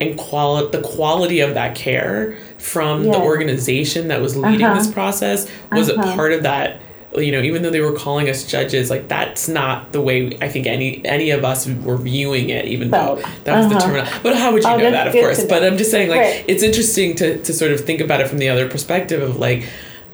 and 0.01 0.15
quality 0.17 0.77
the 0.77 0.83
quality 0.83 1.39
of 1.39 1.55
that 1.55 1.73
care 1.75 2.37
from 2.59 3.03
the 3.03 3.17
organization 3.17 4.09
that 4.09 4.21
was 4.21 4.37
leading 4.37 4.63
Uh-huh. 4.65 4.77
this 4.77 4.91
process 4.91 5.47
was 5.71 5.89
Uh-huh. 5.89 6.01
a 6.07 6.15
part 6.15 6.33
of 6.33 6.43
that 6.43 6.79
you 7.15 7.31
know, 7.31 7.41
even 7.41 7.63
though 7.63 7.71
they 7.71 7.81
were 7.81 7.93
calling 7.93 8.29
us 8.29 8.43
judges, 8.45 8.89
like 8.91 9.07
that's 9.07 9.47
not 9.47 9.91
the 9.93 9.99
way 10.01 10.37
I 10.41 10.47
think 10.49 10.67
any 10.67 11.03
any 11.05 11.31
of 11.31 11.43
us 11.43 11.67
were 11.67 11.97
viewing 11.97 12.49
it, 12.49 12.65
even 12.65 12.91
though 12.91 13.15
that 13.45 13.57
was 13.57 13.67
the 13.69 13.75
Uh-huh. 13.77 14.03
term. 14.05 14.21
But 14.21 14.35
how 14.37 14.53
would 14.53 14.63
you 14.63 14.69
Oh, 14.69 14.77
know 14.77 14.91
that, 14.91 15.07
of 15.07 15.13
course? 15.13 15.43
But. 15.43 15.63
I'm 15.63 15.77
just 15.77 15.89
saying, 15.91 16.09
like, 16.09 16.19
Right. 16.21 16.45
it's 16.47 16.61
interesting 16.63 17.15
to 17.15 17.37
to 17.39 17.53
sort 17.53 17.71
of 17.71 17.81
think 17.81 17.99
about 18.01 18.21
it 18.21 18.27
from 18.27 18.37
the 18.37 18.49
other 18.49 18.67
perspective 18.69 19.21
of 19.21 19.37
like, 19.37 19.63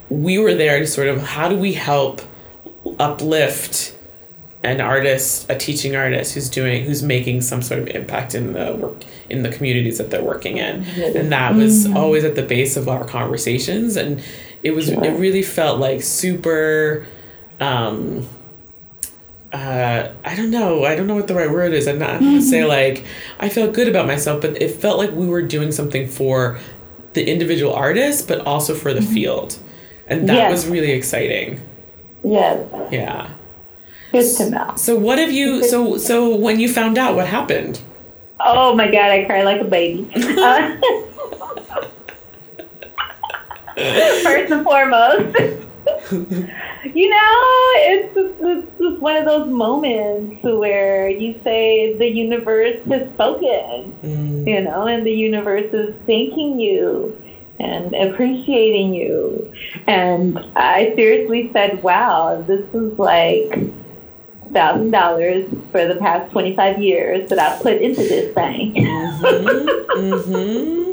we 0.09 0.37
were 0.37 0.53
there 0.53 0.79
to 0.79 0.87
sort 0.87 1.07
of 1.07 1.21
how 1.21 1.49
do 1.49 1.55
we 1.57 1.73
help 1.73 2.21
uplift 2.99 3.94
an 4.65 4.81
artist, 4.81 5.49
a 5.49 5.55
teaching 5.55 5.95
artist 5.95 6.33
who's 6.33 6.49
doing, 6.49 6.83
who's 6.85 7.03
making 7.03 7.41
some 7.41 7.61
sort 7.61 7.79
of 7.81 7.87
impact 7.89 8.33
in 8.35 8.53
the 8.53 8.75
work 8.75 9.03
in 9.29 9.43
the 9.43 9.49
communities 9.49 9.97
that 9.99 10.09
they're 10.11 10.23
working 10.23 10.57
in, 10.57 10.83
and 11.15 11.31
that 11.31 11.55
was 11.55 11.85
always 11.93 12.23
at 12.23 12.35
the 12.35 12.41
base 12.43 12.75
of 12.75 12.89
our 12.89 13.05
conversations, 13.05 13.95
and 13.95 14.21
it 14.63 14.71
was 14.71 14.89
it 14.89 15.11
really 15.19 15.41
felt 15.43 15.79
like 15.79 16.01
super. 16.01 17.05
Um, 17.59 18.27
uh, 19.53 20.09
I 20.25 20.35
don't 20.35 20.51
know. 20.51 20.83
I 20.83 20.95
don't 20.95 21.07
know 21.07 21.15
what 21.15 21.27
the 21.27 21.35
right 21.35 21.49
word 21.49 21.73
is. 21.73 21.87
I'm 21.87 21.99
not 21.99 22.09
I'm 22.09 22.19
gonna 22.23 22.41
say 22.41 22.65
like 22.65 23.05
I 23.39 23.47
felt 23.49 23.73
good 23.73 23.87
about 23.87 24.05
myself, 24.07 24.41
but 24.41 24.61
it 24.61 24.71
felt 24.71 24.97
like 24.97 25.11
we 25.11 25.27
were 25.27 25.41
doing 25.41 25.71
something 25.71 26.07
for 26.07 26.59
the 27.13 27.25
individual 27.29 27.73
artist, 27.73 28.27
but 28.27 28.39
also 28.45 28.75
for 28.75 28.93
the 28.93 29.01
field, 29.01 29.57
and 30.07 30.27
that 30.27 30.35
Yes. 30.35 30.51
was 30.51 30.67
really 30.67 30.91
exciting. 30.91 31.61
Yeah. 32.23 32.63
Yeah. 32.91 33.29
Good 34.15 34.37
to 34.37 34.49
know. 34.49 34.73
So 34.77 34.95
what 34.95 35.17
have 35.17 35.31
you? 35.31 35.63
So 35.67 35.97
so 35.97 36.35
when 36.35 36.59
you 36.59 36.71
found 36.71 36.97
out, 36.97 37.15
what 37.15 37.27
happened? 37.27 37.81
Oh 38.39 38.75
my 38.75 38.89
god, 38.89 39.11
I 39.11 39.25
cry 39.25 39.43
like 39.43 39.61
a 39.61 39.65
baby. 39.65 40.09
Uh, 40.15 40.75
first 44.23 44.51
and 44.53 44.63
foremost, 44.63 45.37
you 46.11 47.09
know, 47.09 47.33
it's 47.87 48.15
just, 48.15 48.33
it's 48.39 48.79
just 48.79 49.01
one 49.01 49.17
of 49.17 49.25
those 49.25 49.49
moments 49.49 50.41
where 50.43 51.09
you 51.09 51.39
say 51.43 51.97
the 51.97 52.07
universe 52.07 52.77
has 52.89 53.09
spoken, 53.15 53.93
Mm, 54.01 54.47
you 54.47 54.61
know, 54.61 54.87
and 54.87 55.05
the 55.05 55.11
universe 55.11 55.73
is 55.73 55.93
thanking 56.05 56.59
you 56.59 57.21
and 57.59 57.93
appreciating 57.93 58.93
you. 58.93 59.53
And 59.87 60.39
I 60.55 60.93
seriously 60.95 61.49
said, 61.51 61.83
wow, 61.83 62.41
this 62.47 62.65
is 62.73 62.97
like 62.97 63.59
thousand 64.55 64.89
dollars 64.91 65.45
for 65.71 65.85
the 65.85 65.95
past 65.97 66.31
25 66.31 66.81
years 66.81 67.29
that 67.29 67.37
I've 67.37 67.61
put 67.61 67.79
into 67.81 68.01
this 68.01 68.33
thing. 68.33 68.73
mm-hmm. 68.75 70.91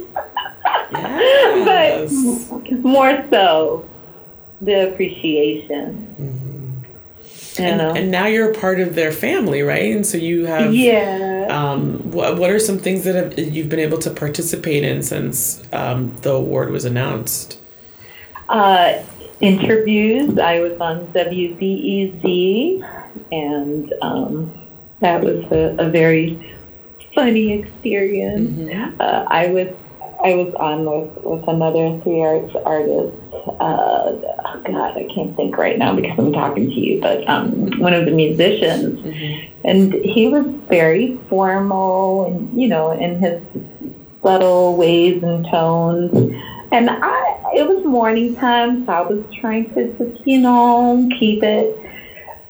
Yes. 0.93 2.49
but 2.51 2.73
more 2.83 3.25
so 3.31 3.89
the 4.61 4.93
appreciation. 4.93 6.85
You 7.57 7.65
And, 7.65 7.79
know? 7.79 7.95
and 7.95 8.11
now 8.11 8.27
you're 8.27 8.51
a 8.51 8.55
part 8.55 8.81
of 8.81 8.95
their 8.95 9.13
family, 9.13 9.63
right? 9.63 9.95
And 9.95 10.07
so 10.07 10.17
you 10.19 10.47
have. 10.47 10.75
yeah. 10.75 11.47
Um, 11.51 11.99
what, 12.11 12.39
what 12.39 12.51
are 12.51 12.59
some 12.59 12.79
things 12.79 13.05
that 13.05 13.15
have, 13.15 13.39
you've 13.39 13.69
been 13.69 13.79
able 13.81 13.99
to 13.99 14.11
participate 14.11 14.85
in 14.85 15.03
since 15.03 15.63
um, 15.73 16.17
the 16.23 16.33
award 16.33 16.71
was 16.71 16.85
announced? 16.85 17.59
Uh, 18.49 19.03
interviews. 19.41 20.39
I 20.39 20.61
was 20.61 20.79
on 20.81 21.07
WBEZ, 21.09 22.81
and 23.33 23.93
um, 24.03 24.69
that 25.01 25.23
was 25.23 25.45
a, 25.51 25.75
a 25.85 25.91
very 25.91 26.55
funny 27.15 27.53
experience. 27.53 28.71
Uh, 29.01 29.25
I 29.29 29.49
was 29.49 29.69
I 30.25 30.35
was 30.35 30.55
on 30.55 30.85
with, 30.85 31.25
with 31.25 31.49
another 31.49 32.01
three 32.03 32.23
arts 32.23 32.55
artist. 32.65 33.17
Uh, 33.33 34.13
oh 34.15 34.63
God, 34.65 34.97
I 34.97 35.09
can't 35.13 35.35
think 35.37 35.57
right 35.57 35.77
now 35.77 35.97
because 35.97 36.17
I'm 36.17 36.33
talking 36.33 36.69
to 36.69 36.75
you, 36.75 37.01
but 37.01 37.29
um, 37.29 37.79
one 37.81 37.93
of 37.93 38.05
the 38.05 38.13
musicians, 38.13 39.05
and 39.65 39.93
he 39.93 40.29
was 40.29 40.47
very 40.69 41.19
formal 41.29 42.27
and 42.27 42.61
you 42.61 42.69
know 42.69 42.93
in 42.93 43.19
his 43.19 43.43
subtle 44.23 44.77
ways 44.77 45.23
and 45.23 45.45
tones. 45.51 46.13
And 46.71 46.89
I, 46.89 47.53
it 47.55 47.69
was 47.69 47.85
morning 47.85 48.35
time, 48.37 48.87
so 48.87 48.93
I 48.93 49.01
was 49.03 49.23
trying 49.35 49.75
to 49.75 49.93
just, 49.99 50.27
you 50.27 50.39
know, 50.39 51.07
keep 51.19 51.43
it, 51.43 51.77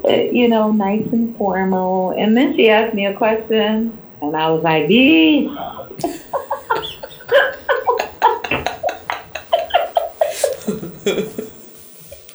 Uh, 0.05 0.11
you 0.11 0.49
know, 0.49 0.73
nice 0.73 1.07
and 1.13 1.37
formal. 1.37 2.11
And 2.11 2.37
then 2.37 2.57
she 2.57 2.69
asked 2.69 2.95
me 2.95 3.07
a 3.07 3.15
question, 3.15 3.97
and 4.21 4.37
I 4.37 4.51
was 4.51 4.63
like, 4.65 4.89
"Bee." 4.89 5.47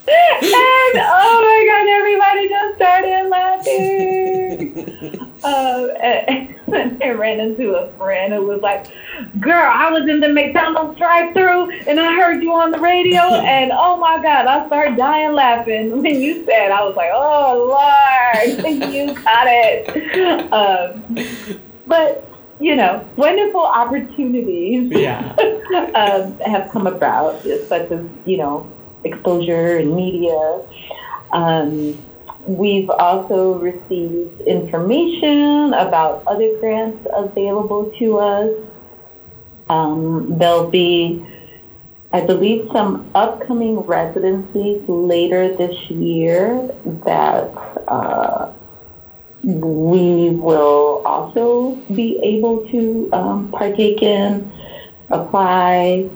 and 0.07 0.97
oh 0.99 1.41
my 1.43 1.59
god, 1.67 1.87
everybody 1.87 2.47
just 2.49 2.75
started 2.75 3.29
laughing. 3.29 5.23
um, 5.43 5.91
and 6.01 7.03
I 7.03 7.09
ran 7.11 7.39
into 7.39 7.75
a 7.75 7.91
friend 7.97 8.33
who 8.33 8.45
was 8.47 8.61
like, 8.61 8.87
"Girl, 9.39 9.53
I 9.73 9.89
was 9.91 10.07
in 10.09 10.19
the 10.19 10.29
McDonald's 10.29 10.97
drive-through 10.97 11.71
and 11.87 11.99
I 11.99 12.13
heard 12.15 12.41
you 12.43 12.51
on 12.53 12.71
the 12.71 12.79
radio, 12.79 13.21
and 13.21 13.71
oh 13.73 13.97
my 13.97 14.21
god, 14.21 14.45
I 14.47 14.65
started 14.67 14.97
dying 14.97 15.33
laughing 15.33 15.91
when 16.01 16.21
you 16.21 16.45
said." 16.45 16.71
I 16.71 16.83
was 16.83 16.95
like, 16.95 17.11
"Oh 17.13 17.67
Lord, 17.69 18.93
you 18.93 19.13
got 19.23 19.45
it." 19.47 20.51
Um, 20.51 21.67
but 21.85 22.23
you 22.59 22.75
know, 22.75 23.07
wonderful 23.15 23.61
opportunities 23.61 24.91
Yeah. 24.91 25.35
um, 25.93 26.37
have 26.39 26.69
come 26.71 26.87
about, 26.87 27.41
such 27.43 27.91
as 27.91 28.05
you 28.25 28.37
know 28.37 28.65
exposure 29.03 29.77
in 29.77 29.95
media. 29.95 30.61
Um, 31.31 31.97
we've 32.47 32.89
also 32.89 33.59
received 33.59 34.41
information 34.41 35.73
about 35.73 36.23
other 36.25 36.57
grants 36.59 37.05
available 37.13 37.91
to 37.99 38.17
us. 38.17 38.51
Um, 39.69 40.37
there'll 40.37 40.69
be, 40.69 41.25
I 42.13 42.21
believe, 42.21 42.69
some 42.71 43.11
upcoming 43.13 43.79
residencies 43.79 44.81
later 44.87 45.55
this 45.55 45.77
year 45.89 46.73
that 47.05 47.51
uh, 47.87 48.51
we 49.43 50.29
will 50.29 51.01
also 51.05 51.75
be 51.93 52.19
able 52.23 52.65
to 52.69 53.09
um, 53.11 53.51
partake 53.51 54.01
in, 54.01 54.51
apply. 55.09 56.09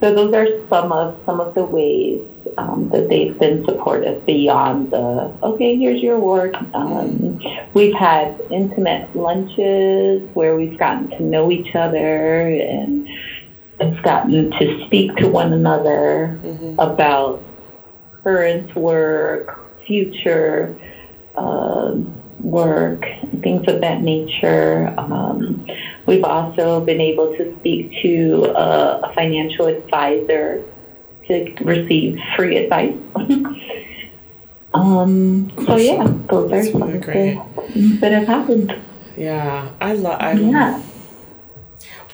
So 0.00 0.14
those 0.14 0.34
are 0.34 0.68
some 0.68 0.92
of 0.92 1.16
some 1.24 1.40
of 1.40 1.54
the 1.54 1.64
ways 1.64 2.22
um, 2.58 2.88
that 2.90 3.08
they've 3.08 3.38
been 3.38 3.64
supportive 3.64 4.24
beyond 4.26 4.90
the 4.90 5.32
okay, 5.42 5.76
here's 5.76 6.02
your 6.02 6.18
work. 6.18 6.54
Um, 6.74 7.40
we've 7.74 7.94
had 7.94 8.40
intimate 8.50 9.14
lunches 9.14 10.22
where 10.34 10.56
we've 10.56 10.78
gotten 10.78 11.10
to 11.10 11.22
know 11.22 11.50
each 11.50 11.74
other 11.74 12.48
and 12.48 13.08
have 13.80 14.02
gotten 14.02 14.50
to 14.52 14.86
speak 14.86 15.14
to 15.16 15.28
one 15.28 15.52
another 15.52 16.38
about 16.78 17.42
current 18.22 18.74
work, 18.74 19.60
future 19.86 20.74
um, 21.36 22.12
work, 22.40 23.04
things 23.42 23.68
of 23.68 23.80
that 23.82 24.00
nature. 24.00 24.94
Um, 24.96 25.66
we've 26.06 26.24
also 26.24 26.80
been 26.80 27.00
able 27.00 27.36
to 27.36 27.56
speak 27.58 27.92
to 28.02 28.44
a, 28.56 29.00
a 29.02 29.12
financial 29.14 29.66
advisor 29.66 30.64
to 31.28 31.54
receive 31.64 32.18
free 32.36 32.56
advice. 32.58 32.94
um, 34.74 35.50
so 35.66 35.76
yeah, 35.76 36.06
those 36.30 36.50
are 36.52 36.62
That's 36.62 36.74
really 36.74 36.98
great. 36.98 37.38
things 37.72 38.00
that 38.00 38.12
have 38.12 38.26
happened. 38.26 38.74
Yeah. 39.16 39.70
I 39.80 39.92
love. 39.94 40.20
I 40.20 40.32
Yeah. 40.32 40.82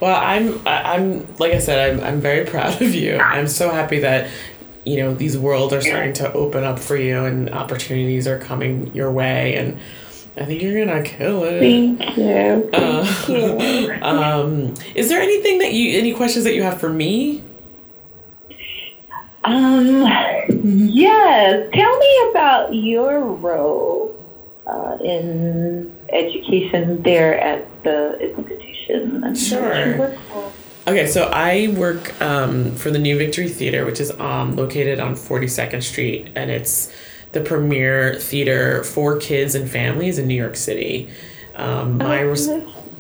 Well, 0.01 0.21
I'm 0.21 0.61
I'm 0.67 1.27
like 1.37 1.53
I 1.53 1.59
said, 1.59 1.95
I'm 1.95 2.05
I'm 2.05 2.21
very 2.21 2.45
proud 2.51 2.81
of 2.81 2.95
you. 2.95 3.19
I'm 3.19 3.49
so 3.49 3.71
happy 3.71 4.01
that 4.01 4.31
you 4.85 4.97
know 4.97 5.15
these 5.15 5.39
worlds 5.39 5.73
are 5.73 5.81
starting 5.81 6.13
to 6.15 6.33
open 6.33 6.65
up 6.65 6.79
for 6.79 6.97
you 6.97 7.25
and 7.25 7.51
opportunities 7.51 8.27
are 8.27 8.39
coming 8.39 8.93
your 8.95 9.13
way 9.13 9.55
and 9.55 9.79
I 10.37 10.45
think 10.45 10.63
you're 10.63 10.85
gonna 10.85 11.03
kill 11.03 11.45
it. 11.45 11.61
Thank 11.61 12.17
you. 12.17 12.71
Uh, 12.73 13.05
Thank 13.05 13.29
you. 13.29 13.93
um, 14.03 14.75
is 14.95 15.09
there 15.09 15.21
anything 15.21 15.59
that 15.59 15.73
you 15.73 15.99
any 15.99 16.15
questions 16.15 16.45
that 16.45 16.55
you 16.55 16.63
have 16.63 16.81
for 16.81 16.89
me? 16.89 17.45
Um, 19.45 20.03
yes. 20.89 21.71
Tell 21.73 21.99
me 21.99 22.31
about 22.31 22.75
your 22.75 23.21
role 23.21 24.15
uh, 24.67 24.99
in 25.03 25.97
education 26.11 27.03
there 27.03 27.39
at 27.41 27.67
the 27.85 28.19
institution. 28.21 29.35
Sure. 29.35 29.69
what 29.69 29.87
you 29.87 29.99
work 29.99 30.19
for. 30.31 30.53
Okay, 30.89 31.07
so 31.07 31.31
I 31.33 31.69
work 31.77 32.21
um, 32.21 32.75
for 32.75 32.91
the 32.91 32.99
New 32.99 33.17
Victory 33.17 33.49
Theater, 33.49 33.85
which 33.85 34.01
is 34.01 34.11
um, 34.19 34.57
located 34.57 34.99
on 34.99 35.15
42nd 35.15 35.83
Street, 35.83 36.31
and 36.35 36.51
it's 36.51 36.93
the 37.31 37.41
premier 37.41 38.17
theater 38.17 38.83
for 38.83 39.17
kids 39.17 39.55
and 39.55 39.71
families 39.71 40.19
in 40.19 40.27
New 40.27 40.35
York 40.35 40.57
City. 40.57 41.09
Um, 41.55 41.99
my 41.99 42.21
res- 42.21 42.49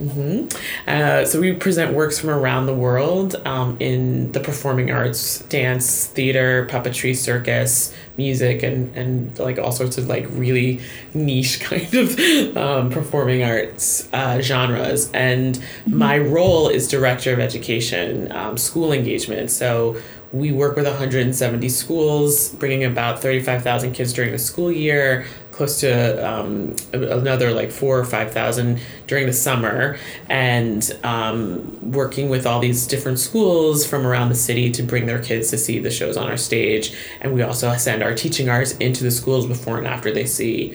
hmm 0.03 0.47
uh, 0.89 1.25
so 1.25 1.41
we 1.41 1.53
present 1.53 1.95
works 1.95 2.19
from 2.19 2.31
around 2.31 2.67
the 2.67 2.75
world 2.75 3.37
um, 3.47 3.77
in 3.79 4.33
the 4.33 4.41
performing 4.41 4.91
arts, 4.91 5.41
dance, 5.45 6.07
theater, 6.07 6.67
puppetry, 6.71 7.15
circus, 7.15 7.95
music, 8.17 8.63
and 8.63 8.95
and 8.97 9.39
like 9.39 9.59
all 9.59 9.73
sorts 9.73 9.99
of 9.99 10.09
like 10.09 10.27
really 10.31 10.81
niche 11.15 11.61
kind 11.69 11.95
of 11.95 12.57
um, 12.57 12.91
performing 12.91 13.43
arts 13.43 14.09
uh, 14.13 14.41
genres. 14.41 15.11
And 15.13 15.63
my 15.87 16.19
role 16.19 16.69
is 16.69 16.89
director 16.89 17.33
of 17.33 17.39
education, 17.39 18.33
um, 18.33 18.59
school 18.59 18.93
engagement. 18.93 19.51
So 19.51 19.97
we 20.33 20.51
work 20.51 20.77
with 20.77 20.87
170 20.87 21.69
schools, 21.69 22.49
bringing 22.55 22.85
about 22.85 23.21
35,000 23.21 23.93
kids 23.93 24.13
during 24.15 24.33
the 24.33 24.39
school 24.39 24.73
year, 24.73 25.27
close 25.51 25.81
to 25.81 26.27
um, 26.27 26.75
another 26.95 27.53
like 27.53 27.71
four 27.71 27.99
or 27.99 28.05
5,000 28.05 28.81
during 29.07 29.27
the 29.27 29.33
summer, 29.35 29.99
and 30.31 30.97
um, 31.05 31.93
working 31.93 32.31
with 32.31 32.47
all 32.47 32.61
these 32.61 32.87
different 32.87 33.19
schools 33.19 33.87
from 33.87 34.07
around 34.07 34.31
the 34.31 34.35
city 34.35 34.71
to 34.71 34.83
bring 34.83 35.05
their 35.05 35.23
kids 35.23 35.51
to 35.51 35.59
see 35.59 35.79
the 35.79 35.91
shows 35.91 36.17
on 36.17 36.29
our 36.29 36.39
stage. 36.39 36.97
And 37.21 37.35
we 37.35 37.43
also 37.43 37.75
send 37.77 38.03
our 38.03 38.15
teaching 38.15 38.49
artists 38.49 38.79
into 38.79 39.05
the 39.05 39.11
schools 39.11 39.47
before 39.47 39.77
and 39.77 39.87
after 39.87 40.11
they 40.11 40.25
see 40.25 40.75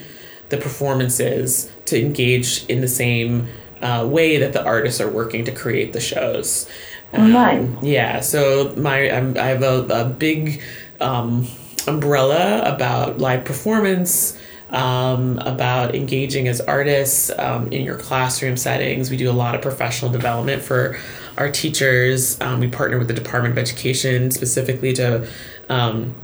the 0.50 0.58
performances 0.58 1.72
to 1.86 2.00
engage 2.00 2.64
in 2.68 2.82
the 2.82 2.88
same 2.88 3.48
uh, 3.82 4.08
way 4.10 4.38
that 4.38 4.54
the 4.54 4.64
artists 4.64 5.02
are 5.02 5.10
working 5.10 5.46
to 5.46 5.52
create 5.52 5.94
the 5.94 6.00
shows. 6.00 6.70
Um, 7.14 7.32
Nice. 7.32 7.70
Yeah, 7.84 8.20
so 8.22 8.74
my 8.76 9.10
I'm, 9.12 9.38
I 9.38 9.48
have 9.48 9.64
a, 9.64 9.86
a 9.90 10.06
big 10.06 10.62
um, 11.00 11.48
umbrella 11.88 12.62
about 12.64 13.20
live 13.20 13.46
performance, 13.46 14.38
um, 14.70 15.40
about 15.40 15.96
engaging 15.96 16.48
as 16.48 16.60
artists 16.62 17.32
um, 17.38 17.72
in 17.72 17.86
your 17.86 17.98
classroom 17.98 18.58
settings. 18.58 19.10
We 19.10 19.18
do 19.18 19.30
a 19.30 19.34
lot 19.34 19.56
of 19.56 19.62
professional 19.62 20.12
development 20.12 20.62
for 20.62 20.98
our 21.38 21.52
teachers. 21.52 22.40
Um, 22.42 22.60
we 22.60 22.68
partner 22.68 22.98
with 22.98 23.08
the 23.08 23.14
Department 23.14 23.54
of 23.54 23.58
Education 23.58 24.32
specifically 24.32 24.92
to 24.94 25.28
um, 25.70 26.16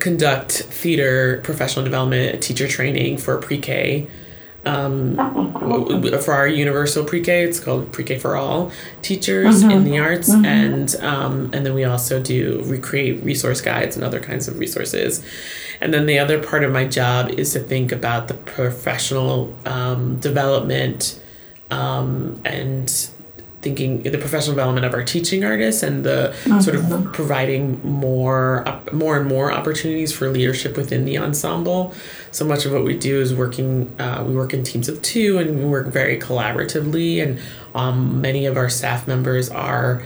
conduct 0.00 0.52
theater 0.52 1.40
professional 1.44 1.84
development, 1.84 2.42
teacher 2.42 2.66
training 2.66 3.18
for 3.18 3.36
pre-K. 3.38 4.08
Um, 4.66 5.16
for 6.24 6.32
our 6.32 6.46
universal 6.46 7.04
pre-K, 7.04 7.44
it's 7.44 7.60
called 7.60 7.92
pre-K 7.92 8.18
for 8.18 8.36
all 8.36 8.72
teachers 9.02 9.62
in 9.62 9.84
the 9.84 9.98
arts, 9.98 10.30
and 10.30 10.94
um, 10.96 11.50
and 11.52 11.64
then 11.64 11.74
we 11.74 11.84
also 11.84 12.20
do 12.20 12.62
recreate 12.64 13.22
resource 13.22 13.60
guides 13.60 13.96
and 13.96 14.04
other 14.04 14.20
kinds 14.20 14.48
of 14.48 14.58
resources. 14.58 15.24
And 15.80 15.92
then 15.92 16.06
the 16.06 16.18
other 16.18 16.42
part 16.42 16.64
of 16.64 16.72
my 16.72 16.86
job 16.86 17.30
is 17.30 17.52
to 17.52 17.60
think 17.60 17.92
about 17.92 18.28
the 18.28 18.34
professional 18.34 19.54
um, 19.66 20.16
development 20.16 21.20
um, 21.70 22.40
and 22.44 23.10
thinking 23.64 24.02
the 24.02 24.18
professional 24.18 24.54
development 24.54 24.84
of 24.84 24.92
our 24.92 25.02
teaching 25.02 25.42
artists 25.42 25.82
and 25.82 26.04
the 26.04 26.32
sort 26.60 26.76
of 26.76 27.12
providing 27.12 27.80
more 27.82 28.62
more 28.92 29.16
and 29.16 29.26
more 29.26 29.50
opportunities 29.50 30.12
for 30.12 30.28
leadership 30.28 30.76
within 30.76 31.06
the 31.06 31.16
ensemble. 31.16 31.94
So 32.30 32.44
much 32.44 32.66
of 32.66 32.72
what 32.72 32.84
we 32.84 32.96
do 32.96 33.20
is 33.20 33.34
working 33.34 33.98
uh, 33.98 34.22
we 34.26 34.34
work 34.34 34.52
in 34.52 34.62
teams 34.62 34.88
of 34.88 35.00
two 35.00 35.38
and 35.38 35.58
we 35.58 35.64
work 35.64 35.88
very 35.88 36.18
collaboratively. 36.18 37.22
And 37.22 37.40
um, 37.74 38.20
many 38.20 38.44
of 38.44 38.56
our 38.58 38.68
staff 38.68 39.08
members 39.08 39.48
are 39.50 40.02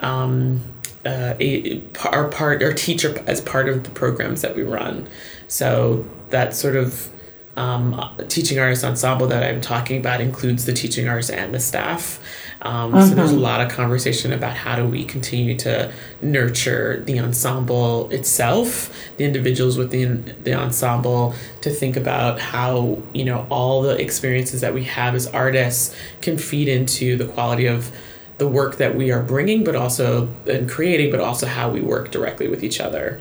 um, 0.00 0.60
uh, 1.06 1.34
a, 1.40 1.82
are 2.12 2.28
part 2.28 2.62
or 2.62 2.74
teacher 2.74 3.20
as 3.26 3.40
part 3.40 3.68
of 3.70 3.84
the 3.84 3.90
programs 3.90 4.42
that 4.42 4.54
we 4.54 4.62
run. 4.62 5.08
So 5.48 6.06
that 6.28 6.54
sort 6.54 6.76
of 6.76 7.10
um, 7.58 8.00
teaching 8.28 8.58
artist 8.58 8.84
ensemble 8.84 9.26
that 9.28 9.42
I'm 9.42 9.60
talking 9.60 9.98
about 9.98 10.20
includes 10.20 10.64
the 10.64 10.72
teaching 10.72 11.08
artists 11.08 11.30
and 11.30 11.52
the 11.52 11.60
staff. 11.60 12.20
Um, 12.62 13.00
So 13.02 13.14
there's 13.14 13.32
a 13.32 13.38
lot 13.38 13.60
of 13.60 13.70
conversation 13.70 14.32
about 14.32 14.56
how 14.56 14.76
do 14.76 14.84
we 14.84 15.04
continue 15.04 15.56
to 15.58 15.92
nurture 16.22 17.02
the 17.06 17.20
ensemble 17.20 18.10
itself, 18.10 18.92
the 19.16 19.24
individuals 19.24 19.78
within 19.78 20.34
the 20.42 20.54
ensemble, 20.54 21.34
to 21.60 21.70
think 21.70 21.96
about 21.96 22.40
how 22.40 23.00
you 23.14 23.24
know 23.24 23.46
all 23.48 23.82
the 23.82 24.00
experiences 24.00 24.60
that 24.60 24.74
we 24.74 24.84
have 24.84 25.14
as 25.14 25.26
artists 25.28 25.94
can 26.20 26.36
feed 26.36 26.68
into 26.68 27.16
the 27.16 27.26
quality 27.26 27.66
of 27.66 27.92
the 28.38 28.48
work 28.48 28.76
that 28.76 28.94
we 28.94 29.10
are 29.10 29.22
bringing, 29.22 29.64
but 29.64 29.76
also 29.76 30.28
and 30.46 30.68
creating, 30.68 31.10
but 31.10 31.20
also 31.20 31.46
how 31.46 31.68
we 31.70 31.80
work 31.80 32.10
directly 32.10 32.48
with 32.48 32.62
each 32.64 32.80
other. 32.80 33.20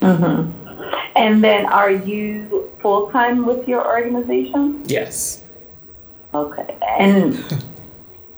And 0.00 1.44
then 1.44 1.66
are 1.66 1.90
you 1.90 2.70
full 2.80 3.10
time 3.10 3.44
with 3.44 3.68
your 3.68 3.86
organization? 3.86 4.82
Yes. 4.86 5.44
Okay. 6.32 6.76
And 6.98 7.36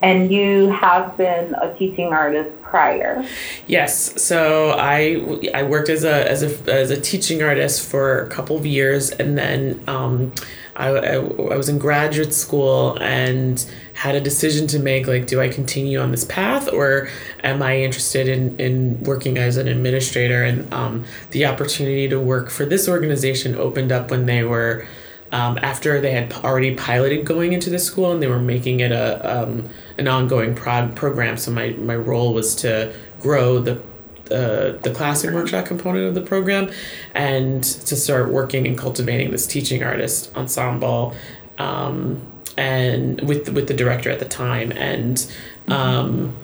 and 0.02 0.32
you 0.32 0.68
have 0.70 1.16
been 1.16 1.54
a 1.54 1.72
teaching 1.78 2.12
artist 2.12 2.50
prior. 2.62 3.24
Yes, 3.66 4.20
so 4.20 4.74
I 4.78 5.40
I 5.54 5.62
worked 5.62 5.88
as 5.88 6.04
a 6.04 6.28
as 6.28 6.42
a 6.42 6.72
as 6.72 6.90
a 6.90 7.00
teaching 7.00 7.42
artist 7.42 7.88
for 7.88 8.22
a 8.22 8.28
couple 8.28 8.56
of 8.56 8.66
years, 8.66 9.10
and 9.10 9.38
then 9.38 9.82
um, 9.86 10.32
I, 10.74 10.88
I 10.88 11.14
I 11.14 11.56
was 11.56 11.68
in 11.68 11.78
graduate 11.78 12.34
school 12.34 12.98
and 13.00 13.64
had 13.94 14.16
a 14.16 14.20
decision 14.20 14.66
to 14.68 14.78
make. 14.80 15.06
Like, 15.06 15.26
do 15.26 15.40
I 15.40 15.48
continue 15.48 16.00
on 16.00 16.10
this 16.10 16.24
path, 16.24 16.68
or 16.72 17.08
am 17.44 17.62
I 17.62 17.78
interested 17.78 18.26
in 18.26 18.58
in 18.58 19.02
working 19.04 19.38
as 19.38 19.56
an 19.56 19.68
administrator? 19.68 20.42
And 20.42 20.72
um, 20.74 21.04
the 21.30 21.46
opportunity 21.46 22.08
to 22.08 22.18
work 22.18 22.50
for 22.50 22.64
this 22.64 22.88
organization 22.88 23.54
opened 23.54 23.92
up 23.92 24.10
when 24.10 24.26
they 24.26 24.42
were. 24.42 24.84
Um, 25.32 25.58
after 25.62 25.98
they 25.98 26.12
had 26.12 26.30
already 26.34 26.74
piloted 26.74 27.24
going 27.24 27.54
into 27.54 27.70
the 27.70 27.78
school 27.78 28.12
and 28.12 28.22
they 28.22 28.26
were 28.26 28.38
making 28.38 28.80
it 28.80 28.92
a 28.92 29.42
um, 29.42 29.68
an 29.96 30.06
ongoing 30.06 30.54
prod 30.54 30.94
program, 30.94 31.38
so 31.38 31.50
my, 31.50 31.70
my 31.70 31.96
role 31.96 32.34
was 32.34 32.54
to 32.56 32.92
grow 33.18 33.58
the 33.58 33.80
the 34.26 34.78
the 34.82 34.90
classroom 34.90 35.34
workshop 35.34 35.66
component 35.66 36.06
of 36.06 36.14
the 36.14 36.20
program, 36.20 36.70
and 37.14 37.64
to 37.64 37.96
start 37.96 38.30
working 38.30 38.66
and 38.66 38.76
cultivating 38.76 39.30
this 39.30 39.46
teaching 39.46 39.82
artist 39.82 40.30
ensemble, 40.36 41.14
um, 41.58 42.20
and 42.58 43.20
with 43.22 43.48
with 43.48 43.68
the 43.68 43.74
director 43.74 44.10
at 44.10 44.18
the 44.18 44.28
time, 44.28 44.70
and 44.72 45.32
um, 45.68 46.36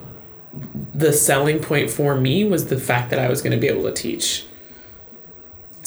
the 0.94 1.12
selling 1.12 1.60
point 1.60 1.90
for 1.90 2.16
me 2.16 2.44
was 2.44 2.68
the 2.68 2.80
fact 2.80 3.10
that 3.10 3.18
I 3.18 3.28
was 3.28 3.42
going 3.42 3.52
to 3.52 3.58
be 3.58 3.68
able 3.68 3.84
to 3.84 3.92
teach. 3.92 4.47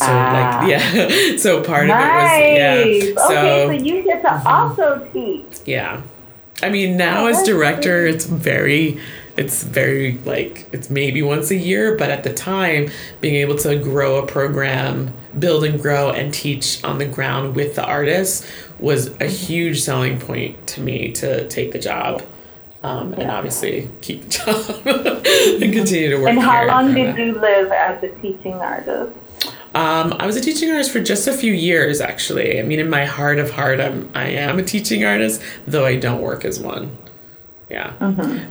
So 0.02 0.08
Ah. 0.10 0.60
like 0.62 0.70
yeah, 0.72 1.38
so 1.38 1.64
part 1.64 1.88
nice. 1.88 2.32
of 2.34 2.42
it 2.42 2.52
was 2.52 2.58
yeah. 2.58 2.74
okay, 2.76 3.16
So 3.16 3.68
so 3.68 3.72
you 3.72 4.04
get 4.04 4.22
to 4.24 4.50
also 4.50 5.08
teach. 5.14 5.60
yeah. 5.66 6.02
I 6.64 6.70
mean, 6.70 6.96
now 6.96 7.26
as 7.28 7.38
that's 7.38 7.50
director, 7.50 8.06
it's 8.06 8.26
very, 8.26 9.00
it's 9.36 9.64
very 9.64 10.20
like, 10.26 10.68
it's 10.72 10.92
maybe 10.92 11.24
once 11.24 11.50
a 11.50 11.56
year, 11.56 11.98
but 11.98 12.12
at 12.12 12.24
the 12.24 12.32
time, 12.32 12.92
being 13.20 13.34
able 13.36 13.56
to 13.60 13.76
grow 13.80 14.18
a 14.18 14.28
program, 14.28 15.12
build 15.40 15.64
and 15.64 15.82
grow 15.82 16.12
and 16.12 16.32
teach 16.32 16.84
on 16.84 17.00
the 17.00 17.06
ground 17.08 17.56
with 17.56 17.74
the 17.76 17.84
artists 17.84 18.46
was 18.80 19.08
a 19.20 19.26
huge 19.26 19.82
selling 19.82 20.20
point 20.20 20.68
to 20.68 20.82
me 20.82 21.12
to 21.14 21.48
take 21.48 21.72
the 21.72 21.80
job. 21.80 22.22
Um, 22.84 23.14
and 23.14 23.30
obviously 23.30 23.90
keep 24.02 24.22
the 24.24 24.30
job 24.30 25.62
and 25.64 25.72
continue 25.74 26.10
to 26.12 26.18
work. 26.18 26.30
And 26.30 26.40
how 26.40 26.66
long 26.68 26.94
did 26.94 27.16
you 27.18 27.40
live 27.40 27.72
as 27.72 28.02
a 28.04 28.10
teaching 28.22 28.54
artist? 28.56 29.14
Um, 29.74 30.14
I 30.20 30.26
was 30.26 30.36
a 30.36 30.42
teaching 30.42 30.70
artist 30.70 30.92
for 30.92 31.00
just 31.00 31.28
a 31.28 31.34
few 31.34 31.54
years, 31.54 32.02
actually. 32.02 32.60
I 32.60 32.64
mean, 32.64 32.80
in 32.80 32.90
my 32.90 33.06
heart 33.06 33.40
of 33.40 33.52
heart, 33.52 33.80
I'm 33.80 34.10
I 34.14 34.28
am 34.28 34.60
a 34.60 34.64
teaching 34.64 35.06
artist, 35.06 35.42
though 35.66 35.86
I 35.86 35.96
don't 35.96 36.22
work 36.22 36.44
as 36.44 36.60
one. 36.60 36.98
Yeah, 37.70 37.94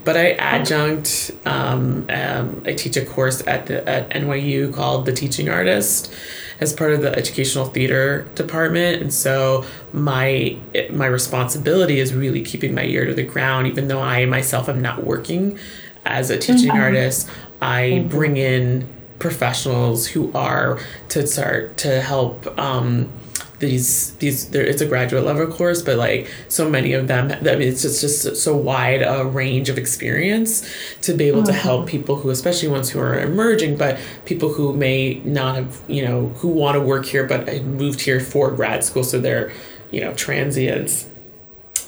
but 0.04 0.16
I 0.16 0.30
adjunct. 0.32 1.32
Um, 1.44 2.06
um, 2.08 2.62
I 2.64 2.72
teach 2.72 2.96
a 2.96 3.04
course 3.04 3.46
at 3.46 3.66
the 3.66 3.86
at 3.86 4.08
NYU 4.10 4.72
called 4.72 5.04
the 5.04 5.12
Teaching 5.12 5.50
Artist, 5.50 6.10
as 6.58 6.72
part 6.72 6.94
of 6.94 7.02
the 7.02 7.14
educational 7.14 7.66
theater 7.66 8.26
department, 8.34 9.02
and 9.02 9.12
so 9.12 9.66
my 9.92 10.56
my 10.90 11.04
responsibility 11.04 12.00
is 12.00 12.14
really 12.14 12.40
keeping 12.40 12.74
my 12.74 12.84
ear 12.84 13.04
to 13.04 13.12
the 13.12 13.22
ground, 13.22 13.66
even 13.66 13.88
though 13.88 14.00
I 14.00 14.24
myself 14.24 14.70
am 14.70 14.80
not 14.80 15.04
working 15.04 15.58
as 16.06 16.30
a 16.30 16.38
teaching 16.38 16.70
artist. 16.70 17.28
I 17.60 18.06
bring 18.08 18.38
in 18.38 18.88
professionals 19.20 20.08
who 20.08 20.32
are 20.32 20.80
to 21.08 21.26
start 21.26 21.76
to 21.76 22.00
help 22.00 22.46
um, 22.58 23.12
these 23.60 24.14
these 24.16 24.48
there 24.50 24.64
it's 24.64 24.80
a 24.80 24.86
graduate 24.86 25.22
level 25.22 25.46
course 25.46 25.82
but 25.82 25.98
like 25.98 26.28
so 26.48 26.68
many 26.68 26.94
of 26.94 27.06
them 27.08 27.30
i 27.30 27.56
mean 27.56 27.68
it's 27.68 27.82
just 27.82 28.00
just 28.00 28.36
so 28.36 28.56
wide 28.56 29.02
a 29.02 29.24
range 29.24 29.68
of 29.68 29.76
experience 29.76 30.66
to 31.02 31.12
be 31.12 31.24
able 31.24 31.42
to 31.42 31.52
help 31.52 31.86
people 31.86 32.16
who 32.16 32.30
especially 32.30 32.68
ones 32.68 32.88
who 32.88 32.98
are 32.98 33.20
emerging 33.20 33.76
but 33.76 33.98
people 34.24 34.54
who 34.54 34.72
may 34.72 35.20
not 35.24 35.54
have 35.54 35.82
you 35.88 36.02
know 36.02 36.28
who 36.38 36.48
want 36.48 36.74
to 36.74 36.80
work 36.80 37.04
here 37.04 37.26
but 37.26 37.46
moved 37.62 38.00
here 38.00 38.18
for 38.18 38.50
grad 38.50 38.82
school 38.82 39.04
so 39.04 39.20
they're 39.20 39.52
you 39.90 40.00
know 40.00 40.14
transients 40.14 41.09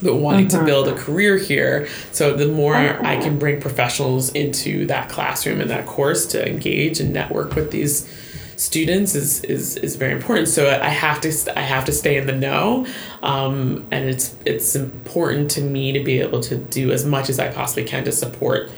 but 0.03 0.17
wanting 0.17 0.49
to 0.49 0.65
build 0.65 0.89
a 0.89 0.95
career 0.95 1.37
here. 1.37 1.89
So 2.11 2.35
the 2.35 2.49
more 2.49 2.75
I 2.75 3.17
can 3.17 3.39
bring 3.39 3.61
professionals 3.61 4.31
into 4.33 4.87
that 4.87 5.09
classroom 5.09 5.61
and 5.61 5.71
that 5.71 5.87
course 5.87 6.27
to 6.27 6.49
engage 6.49 7.01
and 7.01 7.13
network 7.13 7.55
with 7.55 7.71
these 7.71 8.09
students 8.57 9.15
is 9.15 9.43
is 9.45 9.77
is 9.77 9.97
very 9.97 10.13
important. 10.13 10.49
So 10.49 10.71
I 10.71 10.89
have 10.89 11.21
to 11.23 11.33
I 11.57 11.63
have 11.63 11.85
to 11.87 11.93
stay 11.93 12.17
in 12.17 12.27
the 12.27 12.35
know, 12.35 12.87
um, 13.23 13.87
and 13.91 14.09
it's 14.09 14.35
it's 14.45 14.75
important 14.75 15.51
to 15.53 15.61
me 15.61 15.93
to 15.93 16.03
be 16.03 16.21
able 16.21 16.41
to 16.41 16.57
do 16.57 16.93
as 16.93 17.05
much 17.05 17.29
as 17.29 17.39
I 17.39 17.53
possibly 17.53 17.85
can 17.85 18.05
to 18.05 18.13
support 18.13 18.71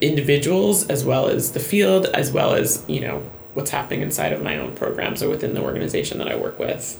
individuals 0.00 0.88
as 0.88 1.04
well 1.04 1.28
as 1.28 1.52
the 1.52 1.60
field 1.60 2.06
as 2.06 2.32
well 2.32 2.54
as 2.54 2.82
you 2.88 3.00
know 3.00 3.22
what's 3.54 3.70
happening 3.70 4.00
inside 4.00 4.32
of 4.32 4.42
my 4.42 4.56
own 4.56 4.74
programs 4.74 5.22
or 5.22 5.28
within 5.28 5.54
the 5.54 5.60
organization 5.60 6.18
that 6.18 6.28
I 6.28 6.36
work 6.36 6.58
with. 6.58 6.98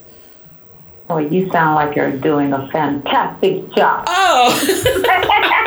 Oh, 1.13 1.19
you 1.19 1.51
sound 1.51 1.75
like 1.75 1.95
you're 1.95 2.11
doing 2.11 2.55
a 2.55 2.67
fantastic 2.69 3.71
job. 3.75 4.05
Oh. 4.09 5.59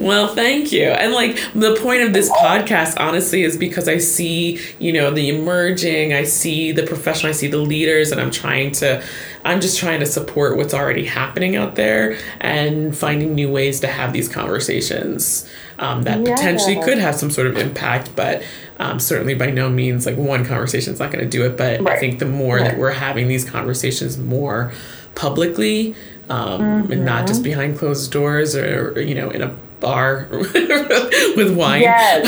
well, 0.00 0.28
thank 0.28 0.72
you. 0.72 0.84
And 0.84 1.12
like 1.12 1.36
the 1.54 1.76
point 1.80 2.02
of 2.02 2.12
this 2.12 2.30
podcast, 2.30 2.94
honestly, 2.98 3.42
is 3.42 3.56
because 3.56 3.88
I 3.88 3.98
see, 3.98 4.60
you 4.78 4.92
know, 4.92 5.10
the 5.10 5.28
emerging, 5.28 6.12
I 6.12 6.24
see 6.24 6.72
the 6.72 6.82
professional, 6.84 7.30
I 7.30 7.32
see 7.32 7.48
the 7.48 7.58
leaders, 7.58 8.12
and 8.12 8.20
I'm 8.20 8.30
trying 8.30 8.72
to, 8.72 9.02
I'm 9.44 9.60
just 9.60 9.78
trying 9.78 10.00
to 10.00 10.06
support 10.06 10.56
what's 10.56 10.74
already 10.74 11.04
happening 11.04 11.56
out 11.56 11.74
there 11.76 12.18
and 12.40 12.96
finding 12.96 13.34
new 13.34 13.50
ways 13.50 13.80
to 13.80 13.86
have 13.88 14.12
these 14.12 14.28
conversations 14.28 15.48
um, 15.78 16.02
that 16.02 16.20
Yeah. 16.26 16.34
potentially 16.34 16.80
could 16.82 16.98
have 16.98 17.14
some 17.14 17.30
sort 17.30 17.46
of 17.46 17.56
impact, 17.58 18.10
but 18.16 18.42
um, 18.78 18.98
certainly 18.98 19.34
by 19.34 19.50
no 19.50 19.68
means 19.68 20.06
like 20.06 20.16
one 20.16 20.44
conversation 20.44 20.92
is 20.92 20.98
not 21.00 21.10
going 21.12 21.24
to 21.24 21.30
do 21.30 21.44
it. 21.44 21.56
But 21.56 21.86
I 21.88 21.98
think 21.98 22.18
the 22.18 22.26
more 22.26 22.58
that 22.58 22.78
we're 22.78 22.90
having 22.90 23.28
these 23.28 23.44
conversations 23.48 24.18
more 24.18 24.72
publicly 25.14 25.94
um, 26.30 26.90
and 26.90 27.04
not 27.04 27.18
Mm-hmm. 27.18 27.26
just 27.26 27.42
behind 27.42 27.78
closed 27.78 28.10
doors 28.12 28.54
or, 28.56 29.00
you 29.00 29.14
know 29.14 29.30
in 29.30 29.42
a 29.42 29.54
bar 29.80 30.28
with 30.30 31.54
wine. 31.56 31.82
Yes. 31.82 32.24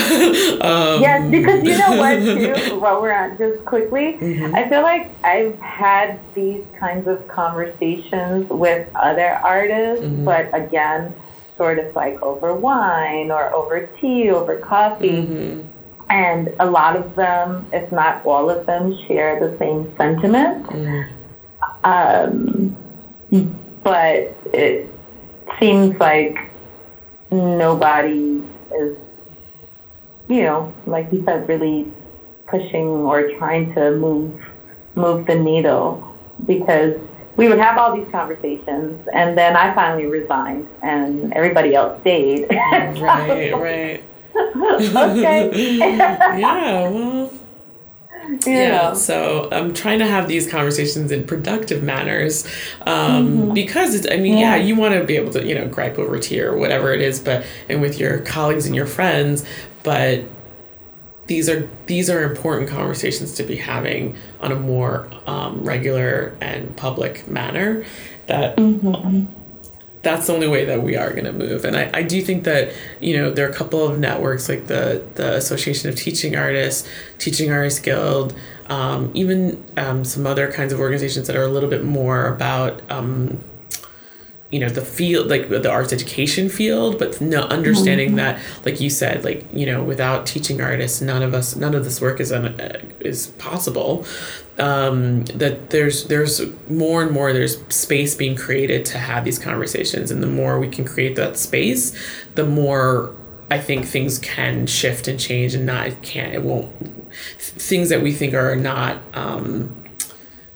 um, 0.61 1.01
Yes, 1.01 1.30
because 1.30 1.64
you 1.64 1.78
know 1.78 1.97
what, 1.97 2.16
too, 2.68 2.78
while 2.80 3.01
we're 3.01 3.12
on 3.14 3.38
just 3.38 3.64
quickly, 3.64 4.18
Mm-hmm. 4.20 4.55
I 4.55 4.68
feel 4.68 4.82
like 4.82 5.11
I've 5.24 5.59
had 5.61 6.18
these 6.34 6.64
kinds 6.78 7.09
of 7.09 7.26
conversations 7.28 8.49
with 8.51 8.86
other 8.94 9.30
artists, 9.42 10.05
Mm-hmm. 10.05 10.24
but 10.26 10.55
again, 10.55 11.14
sort 11.57 11.78
of 11.78 11.94
like 11.94 12.20
over 12.20 12.53
wine 12.55 13.30
or 13.30 13.51
over 13.55 13.86
tea, 14.01 14.28
over 14.30 14.59
coffee. 14.59 15.22
Mm-hmm. 15.22 15.61
And 16.11 16.55
a 16.61 16.66
lot 16.70 16.94
of 16.97 17.14
them, 17.16 17.66
if 17.72 17.90
not 17.90 18.24
all 18.26 18.51
of 18.51 18.66
them, 18.66 18.97
share 19.09 19.40
the 19.40 19.57
same 19.59 19.97
sentiment. 19.97 20.64
Mm. 20.66 21.09
Um, 21.82 22.76
but 23.87 24.34
it 24.53 24.91
seems 25.61 25.97
like 26.01 26.51
nobody 27.30 28.43
is, 28.74 28.97
you 30.26 30.43
know, 30.43 30.74
like 30.87 31.07
you 31.12 31.22
said, 31.24 31.49
really 31.49 31.87
pushing 32.49 32.89
or 32.89 33.30
trying 33.39 33.72
to 33.74 33.93
move 33.93 34.45
move 34.97 35.24
the 35.26 35.37
needle 35.37 36.16
because 36.47 36.99
we 37.37 37.47
would 37.49 37.59
have 37.59 37.78
all 37.78 37.97
these 37.97 38.11
conversations 38.11 39.07
and 39.12 39.39
then 39.39 39.57
I 39.57 39.72
finally 39.72 40.07
resigned 40.07 40.66
and 40.82 41.32
everybody 41.32 41.76
else 41.76 42.01
stayed. 42.01 42.51
right, 42.51 43.53
right. 43.53 44.03
okay. 44.34 45.76
Yeah, 45.76 46.89
well, 46.89 47.30
You 48.28 48.38
yeah 48.52 48.92
so 48.94 49.48
i'm 49.52 49.72
trying 49.74 49.98
to 50.00 50.06
have 50.06 50.28
these 50.28 50.48
conversations 50.50 51.10
in 51.12 51.24
productive 51.26 51.82
manners 51.82 52.46
um, 52.82 53.52
because 53.54 53.94
it's 53.94 54.06
i 54.10 54.16
mean 54.16 54.38
yeah, 54.38 54.56
Yeah. 54.56 54.62
you 54.64 54.74
want 54.76 54.94
to 54.94 55.04
be 55.04 55.16
able 55.16 55.32
to 55.32 55.44
you 55.46 55.54
know 55.54 55.66
gripe 55.68 55.98
over 55.98 56.18
tea 56.18 56.40
or 56.40 56.56
whatever 56.56 56.92
it 56.92 57.00
is 57.00 57.20
but 57.20 57.44
and 57.68 57.80
with 57.80 57.98
your 57.98 58.18
colleagues 58.20 58.66
and 58.66 58.74
your 58.74 58.86
friends 58.86 59.44
but 59.82 60.24
these 61.26 61.48
are 61.48 61.68
these 61.86 62.08
are 62.08 62.22
important 62.22 62.68
conversations 62.70 63.32
to 63.34 63.42
be 63.42 63.56
having 63.56 64.16
on 64.40 64.52
a 64.52 64.56
more 64.56 65.08
um, 65.26 65.62
regular 65.64 66.36
and 66.40 66.76
public 66.76 67.26
manner 67.28 67.84
that 68.28 68.56
that's 70.07 70.28
the 70.28 70.32
only 70.32 70.46
way 70.46 70.64
that 70.64 70.84
we 70.84 70.96
are 70.96 71.11
going 71.11 71.24
to 71.24 71.32
move. 71.32 71.64
And 71.64 71.76
I, 71.76 71.90
I 71.92 72.02
do 72.02 72.22
think 72.22 72.44
that, 72.44 72.72
you 73.00 73.16
know, 73.16 73.32
there 73.32 73.44
are 73.44 73.50
a 73.50 73.52
couple 73.52 73.84
of 73.84 73.98
networks 73.98 74.48
like 74.48 74.68
the, 74.68 75.04
the 75.16 75.34
Association 75.34 75.88
of 75.88 75.96
Teaching 75.96 76.36
Artists, 76.36 76.88
Teaching 77.18 77.50
Artists 77.50 77.80
Guild, 77.80 78.32
um, 78.68 79.11
even 79.14 79.64
um, 79.76 80.04
some 80.04 80.24
other 80.24 80.50
kinds 80.52 80.72
of 80.72 80.78
organizations 80.78 81.26
that 81.26 81.34
are 81.34 81.42
a 81.42 81.48
little 81.48 81.68
bit 81.68 81.82
more 81.84 82.28
about, 82.28 82.88
um, 82.88 83.42
you 84.48 84.61
know, 84.61 84.68
the 84.68 84.80
field, 84.80 85.26
like 85.26 85.48
the 85.48 85.68
arts 85.68 85.92
education 85.92 86.48
field, 86.48 87.00
but 87.00 87.20
no, 87.20 87.42
understanding 87.42 88.14
that, 88.14 88.40
like 88.64 88.80
you 88.80 88.88
said, 88.88 89.24
like, 89.24 89.44
you 89.52 89.66
know, 89.66 89.82
without 89.82 90.24
teaching 90.24 90.61
artists, 90.61 91.00
none 91.00 91.24
of 91.24 91.34
us, 91.34 91.57
none 91.57 91.74
of 91.74 91.82
this 91.82 92.00
work 92.00 92.20
is, 92.20 92.30
un, 92.30 92.61
uh, 92.61 92.80
is 93.00 93.26
possible 93.38 94.07
um, 94.59 95.24
that 95.26 95.70
there's 95.70 96.07
there's 96.09 96.40
more 96.70 97.02
and 97.02 97.11
more 97.12 97.32
there's 97.32 97.59
space 97.68 98.14
being 98.14 98.34
created 98.36 98.84
to 98.86 98.98
have 98.98 99.24
these 99.24 99.38
conversations 99.38 100.11
and 100.11 100.22
the 100.22 100.26
more 100.26 100.59
we 100.59 100.68
can 100.68 100.84
create 100.84 101.14
that 101.16 101.36
space 101.36 101.94
the 102.36 102.44
more 102.44 103.14
i 103.50 103.59
think 103.59 103.84
things 103.84 104.18
can 104.18 104.66
shift 104.66 105.09
and 105.09 105.20
change 105.20 105.54
and 105.54 105.66
not 105.66 105.86
it 105.88 106.02
can't 106.02 106.32
it 106.32 106.42
won't 106.42 106.70
things 107.38 107.90
that 107.90 108.02
we 108.02 108.12
think 108.12 108.32
are 108.34 108.57
not 108.57 108.98
um, 109.14 109.74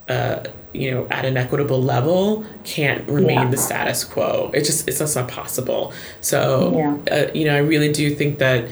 uh, 0.09 0.45
you 0.73 0.91
know 0.91 1.07
at 1.11 1.25
an 1.25 1.37
equitable 1.37 1.83
level 1.83 2.45
can't 2.65 3.07
remain 3.09 3.39
Yeah. 3.39 3.51
the 3.51 3.57
status 3.59 4.03
quo 4.05 4.51
it 4.55 4.65
just 4.65 4.89
it's 4.89 4.99
just 5.01 5.15
not 5.17 5.29
possible 5.29 5.93
so 6.21 6.73
Yeah. 7.09 7.15
uh, 7.17 7.31
you 7.35 7.45
know 7.45 7.55
i 7.55 7.59
really 7.59 7.93
do 7.93 8.15
think 8.15 8.39
that 8.39 8.69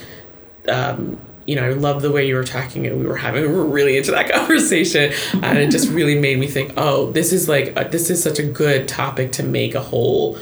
um, 0.68 1.18
you 1.49 1.57
know, 1.57 1.64
I 1.64 1.70
love 1.70 2.03
the 2.03 2.12
way 2.12 2.28
you 2.28 2.34
were 2.34 2.44
talking 2.44 2.86
and 2.86 3.01
we 3.01 3.07
were 3.07 3.16
having, 3.16 3.40
we 3.40 3.49
were 3.49 3.64
really 3.64 3.96
into 3.96 4.11
that 4.11 4.30
conversation. 4.32 5.14
And 5.42 5.57
it 5.57 5.70
just 5.70 5.88
really 5.88 6.20
made 6.20 6.38
me 6.38 6.46
think, 6.46 6.74
oh, 6.76 7.11
this 7.11 7.32
is 7.32 7.49
like, 7.49 7.74
uh, 7.74 7.84
this 7.84 8.11
is 8.11 8.22
such 8.22 8.38
a 8.38 8.42
good 8.42 8.86
topic 8.86 9.32
to 9.32 9.42
make 9.42 9.74
a 9.74 9.80
whole 9.80 10.38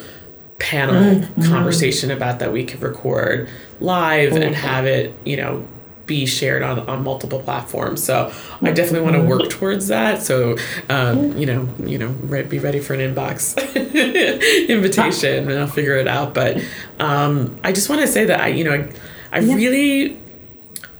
panel 0.58 1.24
conversation 1.44 2.10
about 2.10 2.40
that 2.40 2.52
we 2.52 2.64
could 2.64 2.82
record 2.82 3.48
live 3.78 4.32
and 4.32 4.52
have 4.56 4.84
it, 4.84 5.14
you 5.24 5.36
know, 5.36 5.64
be 6.06 6.26
shared 6.26 6.64
on, 6.64 6.80
on 6.88 7.04
multiple 7.04 7.38
platforms. 7.38 8.02
So 8.02 8.32
I 8.62 8.72
definitely 8.72 9.08
want 9.08 9.14
to 9.14 9.22
work 9.22 9.48
towards 9.48 9.86
that. 9.86 10.22
So, 10.22 10.56
um, 10.88 11.38
you 11.38 11.46
know, 11.46 11.68
you 11.84 11.98
know, 11.98 12.08
re- 12.22 12.42
be 12.42 12.58
ready 12.58 12.80
for 12.80 12.94
an 12.94 13.00
inbox 13.14 13.56
invitation 14.68 15.48
and 15.48 15.60
I'll 15.60 15.68
figure 15.68 15.96
it 15.98 16.08
out. 16.08 16.34
But 16.34 16.60
um, 16.98 17.56
I 17.62 17.70
just 17.70 17.88
want 17.88 18.00
to 18.00 18.08
say 18.08 18.24
that 18.24 18.40
I, 18.40 18.48
you 18.48 18.64
know, 18.64 18.72
I, 18.72 18.88
I 19.32 19.38
really 19.38 20.18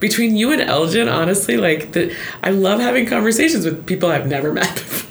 between 0.00 0.36
you 0.36 0.52
and 0.52 0.60
Elgin, 0.60 1.08
honestly, 1.08 1.56
like 1.56 1.92
the 1.92 2.14
I 2.42 2.50
love 2.50 2.80
having 2.80 3.06
conversations 3.06 3.64
with 3.64 3.86
people 3.86 4.10
I've 4.10 4.26
never 4.26 4.52
met 4.60 4.74
before. 4.74 5.02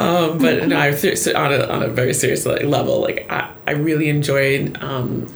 um, 0.00 0.38
but 0.38 0.68
no, 0.68 0.78
I 0.78 0.92
th- 0.92 1.28
on 1.34 1.52
a 1.52 1.64
on 1.66 1.82
a 1.82 1.88
very 1.88 2.14
serious 2.14 2.46
level, 2.46 3.00
like 3.00 3.26
I, 3.30 3.50
I 3.66 3.72
really 3.72 4.08
enjoyed 4.08 4.76
um, 4.82 5.32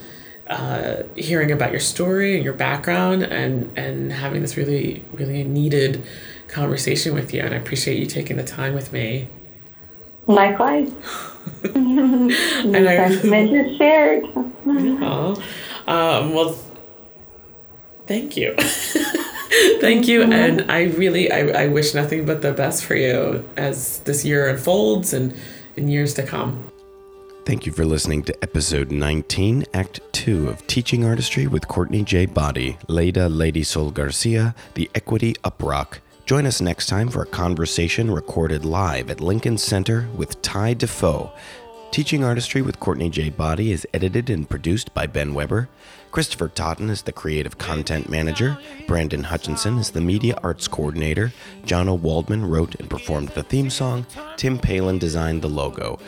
uh, 0.48 1.02
hearing 1.16 1.50
about 1.50 1.70
your 1.70 1.80
story 1.80 2.36
and 2.36 2.44
your 2.44 2.52
background 2.54 3.22
and 3.22 3.76
and 3.76 4.12
having 4.12 4.42
this 4.42 4.56
really 4.56 5.04
really 5.12 5.44
needed 5.44 6.04
conversation 6.48 7.14
with 7.14 7.32
you, 7.34 7.40
and 7.40 7.54
I 7.54 7.58
appreciate 7.58 7.98
you 7.98 8.06
taking 8.06 8.36
the 8.36 8.44
time 8.44 8.74
with 8.74 8.92
me. 8.92 9.28
Likewise. 10.26 10.92
And 11.64 12.88
I 12.88 13.06
is 13.06 13.76
shared. 13.78 14.24
Aw. 14.66 15.34
Um, 15.86 16.34
well, 16.34 16.56
thank 18.08 18.36
you. 18.36 18.54
thank 19.80 20.08
you. 20.08 20.22
Mm-hmm. 20.22 20.32
And 20.32 20.70
I 20.70 20.84
really, 20.84 21.30
I, 21.30 21.64
I 21.64 21.68
wish 21.68 21.94
nothing 21.94 22.26
but 22.26 22.42
the 22.42 22.52
best 22.52 22.84
for 22.84 22.96
you 22.96 23.44
as 23.56 24.00
this 24.00 24.24
year 24.24 24.48
unfolds 24.48 25.12
and 25.12 25.34
in 25.76 25.86
years 25.88 26.14
to 26.14 26.24
come. 26.24 26.64
Thank 27.44 27.64
you 27.64 27.72
for 27.72 27.86
listening 27.86 28.24
to 28.24 28.42
episode 28.42 28.90
19, 28.90 29.64
Act 29.72 30.00
2 30.12 30.48
of 30.48 30.66
Teaching 30.66 31.04
Artistry 31.04 31.46
with 31.46 31.66
Courtney 31.66 32.02
J. 32.02 32.26
Boddie, 32.26 32.76
Leda 32.88 33.28
Lady 33.28 33.62
Sol 33.62 33.90
Garcia, 33.90 34.54
The 34.74 34.90
Equity 34.94 35.32
Uprock. 35.44 36.00
Join 36.26 36.44
us 36.44 36.60
next 36.60 36.88
time 36.90 37.08
for 37.08 37.22
a 37.22 37.26
conversation 37.26 38.10
recorded 38.10 38.66
live 38.66 39.08
at 39.08 39.22
Lincoln 39.22 39.56
Center 39.56 40.08
with 40.14 40.42
Ty 40.42 40.74
Defoe. 40.74 41.32
Teaching 41.90 42.22
Artistry 42.22 42.60
with 42.62 42.78
Courtney 42.78 43.10
J. 43.10 43.30
Boddie 43.30 43.72
is 43.72 43.84
edited 43.92 44.30
and 44.30 44.48
produced 44.48 44.94
by 44.94 45.06
Ben 45.06 45.34
Weber. 45.34 45.68
Christopher 46.12 46.48
Totten 46.48 46.88
is 46.90 47.02
the 47.02 47.10
creative 47.12 47.58
content 47.58 48.08
manager. 48.08 48.56
Brandon 48.86 49.24
Hutchinson 49.24 49.78
is 49.78 49.90
the 49.90 50.00
media 50.00 50.38
arts 50.42 50.68
coordinator. 50.68 51.32
John 51.64 51.88
O. 51.88 51.94
Waldman 51.94 52.48
wrote 52.48 52.76
and 52.76 52.88
performed 52.88 53.30
the 53.30 53.42
theme 53.42 53.70
song. 53.70 54.06
Tim 54.36 54.58
Palin 54.58 54.98
designed 54.98 55.42
the 55.42 55.48
logo. 55.48 55.98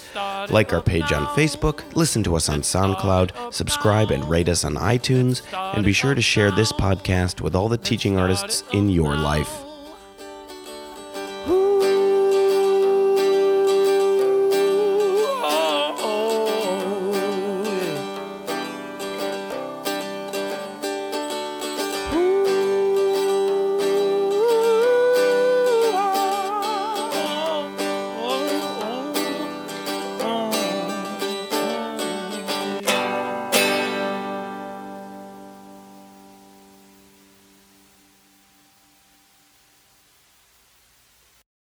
Like 0.49 0.72
our 0.72 0.82
page 0.82 1.12
on 1.12 1.26
Facebook, 1.36 1.84
listen 1.95 2.24
to 2.24 2.38
us 2.38 2.47
on 2.47 2.62
SoundCloud, 2.62 3.53
subscribe 3.53 4.10
and 4.10 4.28
rate 4.30 4.47
us 4.47 4.64
on 4.64 4.76
iTunes, 4.76 5.41
and 5.76 5.84
be 5.84 5.91
sure 5.91 6.16
to 6.16 6.22
share 6.22 6.49
this 6.49 6.72
podcast 6.72 7.41
with 7.41 7.56
all 7.56 7.68
the 7.68 7.78
teaching 7.78 8.18
artists 8.18 8.64
in 8.72 8.89
your 8.89 9.18
life. 9.18 9.64